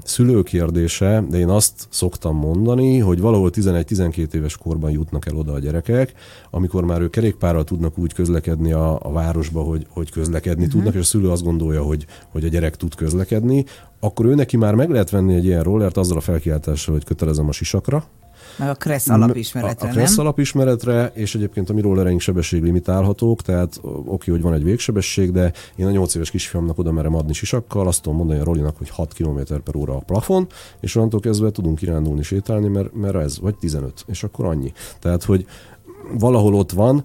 [0.04, 5.60] szülőkérdése, de én azt szoktam mondani, hogy valahol 11-12 éves korban jutnak el oda a
[5.60, 6.14] gyerekek,
[6.50, 10.76] amikor már ők kerékpárral tudnak úgy közlekedni a, a városba, hogy, hogy közlekedni uh-huh.
[10.76, 13.66] tudnak, és a szülő azt gondolja, hogy, hogy a gyerek tud közlekedni,
[14.00, 17.48] akkor ő neki már meg lehet venni egy ilyen rollert azzal a felkiáltással, hogy kötelezem
[17.48, 18.06] a sisakra,
[18.58, 23.80] meg a Kressz alapismeretre, A, a Kressz alapismeretre, és egyébként a mi rollereink sebességlimitálhatók, tehát
[24.06, 27.88] oké, hogy van egy végsebesség, de én a 8 éves kisfiamnak oda merem adni sisakkal,
[27.88, 30.48] azt tudom mondani a Rolinak, hogy 6 km per óra a plafon,
[30.80, 34.72] és onnantól kezdve tudunk kirándulni, sétálni, mert, mert ez, vagy 15, és akkor annyi.
[35.00, 35.46] Tehát, hogy
[36.20, 37.04] valahol ott van,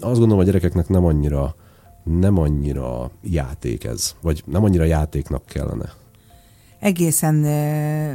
[0.00, 1.54] azt gondolom, a gyerekeknek nem annyira
[2.04, 5.92] nem annyira játék ez, vagy nem annyira játéknak kellene
[6.80, 7.34] egészen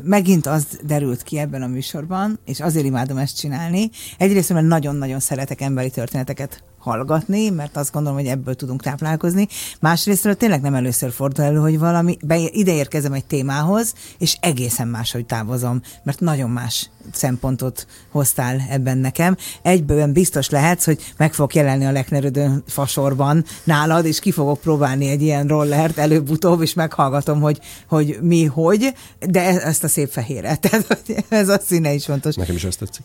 [0.04, 3.90] megint az derült ki ebben a műsorban, és azért imádom ezt csinálni.
[4.18, 9.48] Egyrészt, mert nagyon-nagyon szeretek emberi történeteket hallgatni, mert azt gondolom, hogy ebből tudunk táplálkozni.
[9.80, 14.88] Másrésztről tényleg nem először fordul elő, hogy valami, be, ide érkezem egy témához, és egészen
[14.88, 19.38] máshogy távozom, mert nagyon más szempontot hoztál ebben nekem.
[19.62, 25.10] Egyből biztos lehetsz, hogy meg fog jelenni a leknerődő fasorban nálad, és ki fogok próbálni
[25.10, 30.10] egy ilyen rollert előbb-utóbb, és meghallgatom, hogy, hogy mi, hogy, de e-, ezt a szép
[30.10, 30.60] fehéret.
[30.70, 32.36] Tehát ez a színe is fontos.
[32.36, 33.04] Nekem is ezt tetszik.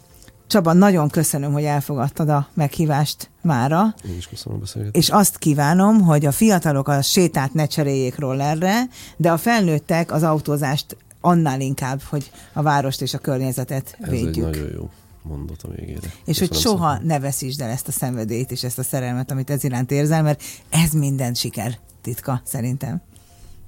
[0.49, 3.94] Csaba, nagyon köszönöm, hogy elfogadtad a meghívást mára.
[4.09, 5.05] Én is köszönöm a beszélgetést.
[5.05, 8.82] És azt kívánom, hogy a fiatalok a sétát ne cseréljék rollerre,
[9.16, 14.46] de a felnőttek az autózást annál inkább, hogy a várost és a környezetet Ez védjük.
[14.46, 14.90] Ez egy nagyon jó
[15.22, 16.01] mondat a végére.
[16.24, 17.07] És Köszönöm hogy soha szépen.
[17.07, 20.42] ne veszítsd el ezt a szenvedélyt és ezt a szerelmet, amit ez iránt érzel, mert
[20.68, 23.01] ez minden siker titka, szerintem.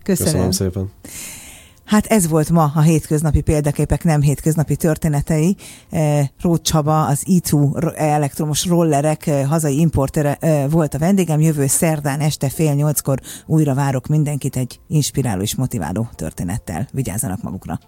[0.03, 0.33] Köszönöm.
[0.33, 0.91] Köszönöm szépen.
[1.91, 5.57] Hát ez volt ma a hétköznapi példaképek nem hétköznapi történetei.
[5.91, 11.41] Eh, Rót Csaba, az i2 elektromos rollerek eh, hazai importere eh, volt a vendégem.
[11.41, 16.89] Jövő szerdán este fél nyolckor újra várok mindenkit egy inspiráló és motiváló történettel.
[16.93, 17.81] Vigyázzanak magukra!